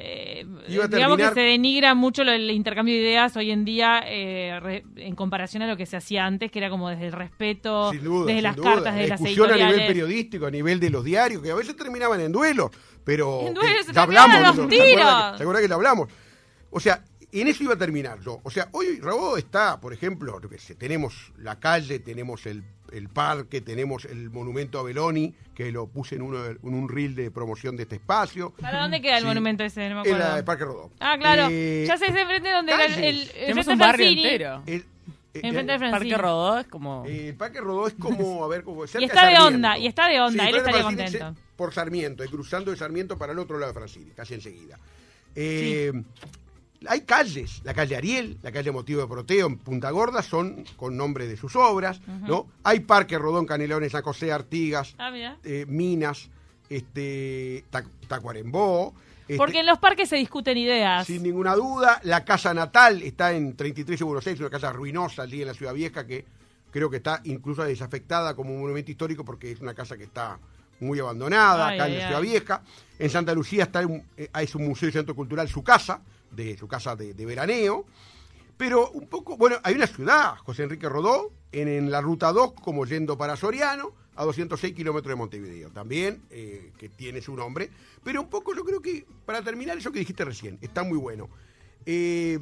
eh, 0.01 0.45
digamos 0.89 1.17
que 1.17 1.29
se 1.33 1.41
denigra 1.41 1.93
mucho 1.93 2.21
el 2.21 2.49
intercambio 2.51 2.95
de 2.95 3.01
ideas 3.01 3.35
hoy 3.35 3.51
en 3.51 3.65
día 3.65 4.01
eh, 4.05 4.57
re- 4.61 4.85
en 4.95 5.13
comparación 5.15 5.61
a 5.63 5.67
lo 5.67 5.75
que 5.75 5.85
se 5.85 5.97
hacía 5.97 6.25
antes, 6.25 6.49
que 6.51 6.59
era 6.59 6.69
como 6.69 6.89
desde 6.89 7.07
el 7.07 7.11
respeto, 7.11 7.91
duda, 7.91 8.27
desde 8.27 8.41
las 8.41 8.55
duda. 8.55 8.75
cartas, 8.75 8.95
desde 8.95 9.07
La 9.07 9.13
las 9.15 9.19
discusión 9.21 9.51
a 9.51 9.55
nivel 9.67 9.87
periodístico, 9.87 10.45
a 10.45 10.51
nivel 10.51 10.79
de 10.79 10.89
los 10.89 11.03
diarios, 11.03 11.43
que 11.43 11.51
a 11.51 11.55
veces 11.55 11.75
terminaban 11.75 12.21
en 12.21 12.31
duelos, 12.31 12.71
pero 13.03 13.47
En 13.47 13.53
duelos, 13.53 13.85
que 13.87 13.93
se 13.93 13.99
hablamos 13.99 14.35
los 14.41 14.41
de 14.41 14.49
eso, 14.49 14.69
¿se 14.69 14.75
acuerda 14.83 14.95
tiros. 14.95 15.31
que- 15.33 15.37
¿Se 15.37 15.43
acuerda 15.43 15.61
que 15.61 15.67
lo 15.67 15.75
hablamos? 15.75 16.09
O 16.71 16.79
sea, 16.79 17.03
en 17.31 17.47
eso 17.47 17.63
iba 17.63 17.73
a 17.73 17.77
terminar 17.77 18.19
yo. 18.21 18.39
O 18.43 18.49
sea, 18.49 18.69
hoy 18.71 18.99
Rabó 19.01 19.37
está, 19.37 19.79
por 19.81 19.93
ejemplo, 19.93 20.39
tenemos 20.77 21.33
la 21.37 21.59
calle, 21.59 21.99
tenemos 21.99 22.45
el, 22.45 22.63
el 22.93 23.09
parque, 23.09 23.61
tenemos 23.61 24.05
el 24.05 24.29
monumento 24.29 24.79
a 24.79 24.83
Beloni, 24.83 25.33
que 25.55 25.71
lo 25.71 25.87
puse 25.87 26.15
en, 26.15 26.21
uno, 26.21 26.45
en 26.45 26.57
un 26.61 26.87
reel 26.89 27.15
de 27.15 27.31
promoción 27.31 27.75
de 27.75 27.83
este 27.83 27.95
espacio. 27.95 28.51
¿Para 28.61 28.81
dónde 28.81 29.01
queda 29.01 29.17
el 29.17 29.23
Sí. 29.23 29.27
monumento 29.27 29.63
ese? 29.63 29.89
No 29.89 29.95
me 30.03 30.09
En 30.09 30.15
acuerdo. 30.15 30.29
la- 30.33 30.37
el 30.37 30.43
Parque 30.45 30.65
Rodó. 30.65 30.91
Ah, 30.99 31.17
claro. 31.19 31.47
Eh, 31.51 31.85
ya 31.87 31.97
sé, 31.97 32.05
es 32.07 32.15
enfrente 32.15 32.51
donde 32.51 32.71
era 32.73 32.85
el, 32.85 32.93
calles. 32.95 33.07
el, 33.09 33.19
el 33.21 33.27
Tenemos 33.33 33.65
frente 33.65 33.73
un 33.73 33.81
a 33.81 33.85
barrio 33.85 34.05
Francini. 34.05 34.27
entero. 34.27 34.63
el- 34.65 34.85
eh, 35.33 35.41
Enfrente 35.43 35.71
de 35.71 35.75
eh, 35.75 35.79
Francini. 35.79 36.11
Parque 36.11 36.21
Rodó 36.23 36.57
es 36.59 36.67
como... 36.67 37.05
Eh, 37.05 37.27
el 37.29 37.35
Parque 37.35 37.59
Rodó 37.61 37.87
es 37.87 37.93
como, 37.93 38.43
a 38.43 38.47
ver, 38.47 38.63
como 38.63 38.87
cerca 38.87 39.01
Y 39.01 39.05
está 39.05 39.27
de 39.27 39.37
onda, 39.37 39.77
y 39.77 39.85
está 39.87 40.07
de 40.07 40.19
onda, 40.19 40.43
él 40.45 40.49
frente 40.51 40.57
a 40.57 40.59
estaría 40.71 40.81
Francini, 40.81 41.19
contento. 41.19 41.41
se- 41.41 41.55
Por 41.55 41.73
Sarmiento, 41.73 42.23
y 42.23 42.27
cruzando 42.29 42.71
de 42.71 42.77
Sarmiento 42.77 43.17
para 43.17 43.33
el 43.33 43.39
otro 43.39 43.59
lado 43.59 43.71
de 43.73 43.77
Francini, 43.79 44.09
casi 44.11 44.33
enseguida. 44.33 44.79
Eh, 45.35 45.91
Hay 46.87 47.01
calles, 47.01 47.61
la 47.65 47.73
calle 47.73 47.95
Ariel, 47.97 48.37
la 48.41 48.51
calle 48.51 48.71
Motivo 48.71 49.01
de 49.01 49.07
Proteo 49.07 49.47
en 49.47 49.57
Punta 49.57 49.91
Gorda, 49.91 50.21
son 50.21 50.63
con 50.77 50.95
nombre 50.95 51.27
de 51.27 51.35
sus 51.35 51.55
obras, 51.57 51.99
¿no? 52.07 52.47
Hay 52.63 52.79
Parque 52.81 53.17
Rodón, 53.17 53.45
Canelones, 53.45 53.91
San 53.91 54.01
José, 54.01 54.31
Artigas, 54.31 54.95
Ah, 54.97 55.11
eh, 55.43 55.65
Minas, 55.67 56.29
este, 56.69 57.65
Ta- 57.69 57.83
Tacuarembó. 58.07 58.93
este, 59.21 59.37
Porque 59.37 59.59
en 59.59 59.65
los 59.65 59.77
parques 59.79 60.07
se 60.09 60.15
discuten 60.15 60.57
ideas. 60.57 61.05
sin 61.05 61.21
ninguna 61.23 61.55
duda. 61.55 61.99
La 62.03 62.23
casa 62.23 62.53
natal 62.53 63.01
está 63.03 63.33
en 63.33 63.55
33 63.55 63.99
y 63.99 64.03
Buenos 64.03 64.25
Aires, 64.25 64.39
una 64.39 64.49
casa 64.49 64.71
ruinosa 64.71 65.23
allí 65.23 65.41
en 65.41 65.47
la 65.47 65.53
Ciudad 65.53 65.73
Vieja 65.73 66.05
que 66.07 66.25
creo 66.71 66.89
que 66.89 66.97
está 66.97 67.21
incluso 67.25 67.63
desafectada 67.63 68.35
como 68.35 68.53
un 68.53 68.61
monumento 68.61 68.91
histórico 68.91 69.25
porque 69.25 69.51
es 69.51 69.59
una 69.59 69.73
casa 69.73 69.97
que 69.97 70.03
está 70.05 70.39
muy 70.79 70.99
abandonada 70.99 71.67
Ay, 71.67 71.75
acá 71.79 71.87
en 71.89 71.93
la 71.97 72.05
Ciudad 72.07 72.21
ay. 72.21 72.29
Vieja. 72.29 72.61
En 72.99 73.09
Santa 73.09 73.33
Lucía 73.33 73.63
está 73.63 73.85
un, 73.85 74.03
eh, 74.15 74.29
es 74.39 74.55
un 74.55 74.65
museo 74.67 74.87
y 74.87 74.91
centro 74.91 75.13
cultural, 75.15 75.47
su 75.49 75.61
casa, 75.63 76.01
de 76.31 76.57
su 76.57 76.67
casa 76.67 76.95
de, 76.95 77.13
veraneo. 77.25 77.85
Pero 78.57 78.89
un 78.91 79.07
poco, 79.07 79.37
bueno, 79.37 79.57
hay 79.63 79.75
una 79.75 79.87
ciudad, 79.87 80.35
José 80.43 80.63
Enrique 80.63 80.89
Rodó, 80.89 81.31
en, 81.51 81.67
en 81.67 81.91
la 81.91 82.01
ruta 82.01 82.31
2, 82.31 82.53
como 82.53 82.85
yendo 82.85 83.17
para 83.17 83.35
Soriano, 83.37 83.93
a 84.19 84.25
206 84.25 84.75
kilómetros 84.75 85.09
de 85.09 85.15
Montevideo, 85.15 85.69
también, 85.69 86.21
eh, 86.29 86.73
que 86.77 86.89
tiene 86.89 87.21
su 87.21 87.37
nombre. 87.37 87.69
Pero 88.03 88.21
un 88.21 88.29
poco 88.29 88.53
yo 88.53 88.65
creo 88.65 88.81
que, 88.81 89.05
para 89.25 89.41
terminar, 89.41 89.77
eso 89.77 89.93
que 89.93 89.99
dijiste 89.99 90.25
recién, 90.25 90.57
está 90.59 90.83
muy 90.83 90.97
bueno. 90.97 91.29
Eh, 91.85 92.37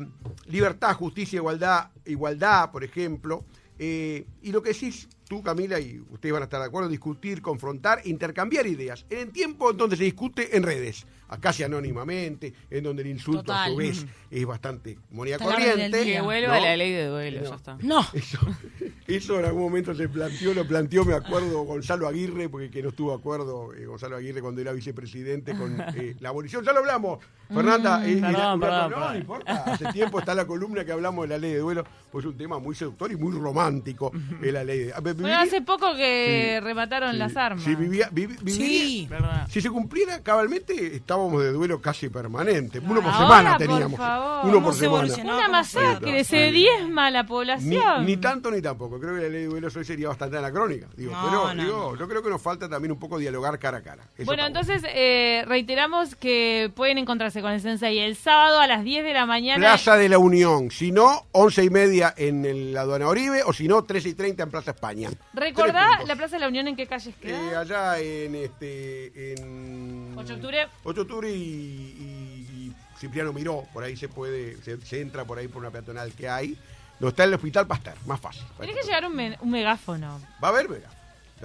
libertad, 0.48 0.96
justicia, 0.96 1.38
igualdad, 1.38 1.92
igualdad, 2.06 2.72
por 2.72 2.84
ejemplo. 2.84 3.46
Eh, 3.78 4.26
y 4.42 4.52
lo 4.52 4.64
que 4.64 4.74
decís 4.74 5.08
tú, 5.28 5.44
Camila, 5.44 5.80
y 5.80 6.00
ustedes 6.10 6.34
van 6.34 6.42
a 6.44 6.46
estar 6.46 6.60
de 6.62 6.68
acuerdo, 6.68 6.90
discutir, 6.90 7.42
confrontar, 7.42 8.02
intercambiar 8.06 8.66
ideas. 8.68 9.06
En 9.10 9.20
el 9.20 9.32
tiempo 9.32 9.72
en 9.72 9.78
donde 9.78 9.96
se 9.98 10.04
discute 10.04 10.56
en 10.56 10.64
redes, 10.64 11.06
casi 11.42 11.64
anónimamente, 11.64 12.54
en 12.70 12.84
donde 12.84 13.02
el 13.04 13.10
insulto 13.10 13.52
a 13.54 13.68
su 13.68 13.76
vez 13.76 14.06
es 14.32 14.46
bastante 14.46 14.98
moneda 15.12 15.38
corriente. 15.38 16.04
Que 16.04 16.22
vuelva 16.22 16.58
¿no? 16.58 16.64
la 16.66 16.78
ley 16.78 16.92
de 16.94 17.06
duelo, 17.08 17.42
No. 17.42 17.50
ya 17.50 17.56
está. 17.56 17.78
No. 17.82 18.06
Eso, 18.14 18.40
eso 19.08 19.40
en 19.40 19.46
algún 19.46 19.64
momento 19.64 19.94
se 19.94 20.08
planteó, 20.10 20.54
lo 20.54 20.66
planteó, 20.68 21.04
me 21.06 21.14
acuerdo, 21.14 21.64
Gonzalo 21.64 22.08
Aguirre, 22.08 22.48
porque 22.50 22.70
que 22.70 22.82
no 22.82 22.90
estuvo 22.90 23.12
de 23.12 23.18
acuerdo 23.18 23.74
eh, 23.74 23.86
Gonzalo 23.86 24.16
Aguirre 24.16 24.42
cuando 24.42 24.62
era 24.62 24.72
vicepresidente 24.72 25.56
con 25.58 25.80
eh, 25.96 26.16
la 26.20 26.30
abolición. 26.30 26.64
Ya 26.64 26.72
lo 26.72 26.80
hablamos, 26.80 27.20
Fernanda. 27.50 28.06
eh, 28.08 28.12
y 28.14 28.20
la- 28.22 28.32
perdón, 28.32 28.60
perdón, 28.60 28.82
no, 28.92 28.96
perdón. 28.96 29.14
no 29.14 29.20
importa. 29.20 29.54
Hace 29.66 29.86
tiempo 29.92 30.20
está 30.20 30.34
la 30.34 30.46
columna 30.48 30.86
que 30.86 30.92
hablamos 30.94 31.24
de 31.24 31.30
la 31.30 31.38
ley 31.38 31.52
de 31.54 31.60
duelo, 31.60 31.84
pues 32.12 32.24
es 32.26 32.32
un 32.32 32.38
tema 32.38 32.60
muy 32.60 32.74
seductor 32.76 33.12
y 33.12 33.16
muy 33.18 33.34
romántico. 33.38 34.12
eh, 34.42 34.52
la 34.52 34.64
ley 34.64 34.80
de, 34.86 34.94
a 35.20 35.24
ver, 35.24 35.32
Bueno, 35.32 35.38
viviría- 35.38 35.58
hace 35.58 35.62
poco 35.66 35.96
que 35.96 36.56
Sí, 36.60 36.66
remataron 36.66 37.12
sí, 37.12 37.18
las 37.18 37.36
armas. 37.38 37.64
sí, 37.64 37.76
vivía- 37.76 38.10
vivi- 38.12 38.38
viviría- 38.42 38.68
Sí. 38.68 39.08
¿Verdad? 39.10 39.48
si 39.50 39.62
se 39.62 39.70
cumpliera 39.70 40.22
cabalmente, 40.22 40.96
estábamos 40.96 41.42
de 41.44 41.52
duelo 41.52 41.82
casi 41.82 42.10
permanente. 42.10 42.80
Uno 42.80 43.02
por 43.02 43.12
Ahora, 43.12 43.18
semana 43.18 43.50
por 43.52 43.68
teníamos. 43.68 43.98
favor. 44.00 44.40
Uno 44.46 44.54
¿Cómo 44.54 44.66
por 44.68 44.74
se 44.74 44.80
semana. 44.82 44.98
evolucionó? 45.04 45.36
Una 45.38 45.48
masacre, 45.50 46.24
se 46.24 46.52
diezma 46.52 47.12
la 47.12 47.26
población. 47.26 48.06
ni 48.06 48.18
tanto 48.18 48.52
ni 48.52 48.62
tampoco. 48.62 49.00
Creo 49.00 49.16
que 49.16 49.22
la 49.24 49.30
ley 49.30 49.42
de 49.42 49.48
duelos 49.48 49.76
hoy 49.76 49.86
sería 49.86 50.08
bastante 50.10 50.38
anacrónica. 50.38 50.88
Digo, 50.96 51.12
No, 51.12 51.24
pero 51.24 51.54
no, 51.54 51.64
digo, 51.64 51.96
yo 51.98 52.08
creo 52.08 52.24
que 52.24 52.30
nos 52.30 52.42
falta 52.42 52.68
también 52.70 52.92
un 52.92 53.00
poco 53.00 53.18
dialogar 53.18 53.58
cara 53.60 53.78
a 53.80 53.82
cara. 53.82 54.04
Eso 54.18 54.26
Bueno, 54.26 54.46
entonces 54.46 54.84
eh, 54.88 55.44
reiteramos 55.48 56.16
que 56.16 56.72
pueden 56.76 56.98
encontrarse 56.98 57.42
con 57.42 57.52
el 57.52 57.62
Sensei 57.62 58.00
el 58.00 58.16
sábado 58.16 58.60
a 58.60 58.68
las 58.68 58.84
10 58.84 59.04
de 59.04 59.14
la 59.14 59.26
mañana. 59.26 59.58
Plaza 59.60 59.96
de 59.98 60.10
la 60.10 60.18
Unión. 60.18 60.72
Si 60.72 60.92
no, 60.92 61.26
once 61.32 61.64
y 61.64 61.70
media 61.70 62.14
en 62.18 62.46
el- 62.46 62.74
la 62.74 62.82
aduana 62.82 63.08
Oribe. 63.08 63.42
O 63.46 63.54
si 63.54 63.68
no, 63.68 63.84
13 63.84 64.10
y 64.10 64.14
30 64.14 64.44
en 64.44 64.50
Plaza 64.52 64.72
España. 64.72 65.07
Recordá 65.34 65.72
Tres 65.74 65.90
puntos. 65.90 66.08
la 66.08 66.16
Plaza 66.16 66.36
de 66.36 66.40
la 66.40 66.48
Unión 66.48 66.68
en 66.68 66.76
qué 66.76 66.88
calles 66.88 67.14
Eh, 67.16 67.18
queda. 67.22 67.60
allá 67.60 68.00
en 68.00 68.36
este. 68.36 69.34
En 69.34 70.14
8 70.18 70.28
de 70.28 70.34
octubre. 70.36 70.68
8 70.84 70.94
de 70.96 71.02
octubre 71.02 71.32
y, 71.32 71.36
y- 71.36 72.48
y 72.68 72.74
Cipriano 73.00 73.32
Miró, 73.34 73.66
por 73.74 73.84
ahí 73.84 73.96
se 73.96 74.08
puede, 74.10 74.58
se, 74.64 74.80
se 74.82 75.02
entra 75.02 75.26
por 75.26 75.38
ahí 75.38 75.48
por 75.48 75.62
una 75.62 75.72
peatonal 75.72 76.12
que 76.14 76.28
hay. 76.30 76.58
No 77.00 77.10
está 77.10 77.24
el 77.26 77.34
Hospital 77.36 77.68
Pasteur, 77.68 77.96
más 78.08 78.20
fácil. 78.20 78.44
Tenés 78.60 78.76
que 78.76 78.84
llevar 78.84 79.06
un, 79.06 79.16
me- 79.16 79.38
un 79.42 79.52
megáfono. 79.52 80.20
Va 80.44 80.48
a 80.48 80.52
haber 80.52 80.68
te- 80.68 80.82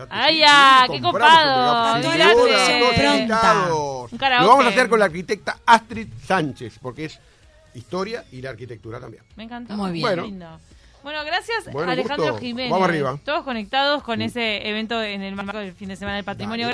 ¡Ay, 0.09 0.39
ya! 0.39 0.85
sí, 0.87 0.93
¡Qué 0.95 1.03
copado! 1.03 2.01
megáfono. 2.01 2.49
Un. 3.27 4.19
Lo 4.41 4.49
vamos 4.49 4.65
a 4.65 4.69
hacer 4.69 4.89
con 4.89 4.99
la 4.99 5.05
arquitecta 5.07 5.59
Astrid 5.67 6.09
Sánchez, 6.27 6.79
porque 6.81 7.05
es 7.07 7.19
historia 7.75 8.25
y 8.33 8.41
la 8.41 8.51
arquitectura 8.51 8.99
también. 9.01 9.23
Me 9.37 9.45
encantó. 9.45 9.75
Muy 9.75 9.93
bien. 9.93 10.03
Bueno. 10.03 10.23
lindo. 10.25 10.61
Bueno, 11.03 11.25
gracias 11.25 11.73
Bueno, 11.73 11.91
Alejandro 11.93 12.27
gusto. 12.27 12.41
Jiménez. 12.41 12.71
Vamos 12.71 12.89
arriba. 12.89 13.19
Todos 13.25 13.43
conectados 13.43 14.03
con 14.03 14.23
ese 14.23 14.69
evento 14.69 15.03
en 15.03 15.23
el 15.23 15.35
marco 15.35 15.59
del 15.59 15.73
fin 15.73 15.89
de 15.89 15.97
semana 15.97 16.17
del 16.17 16.25
patrimonio. 16.25 16.67
Dale. 16.67 16.71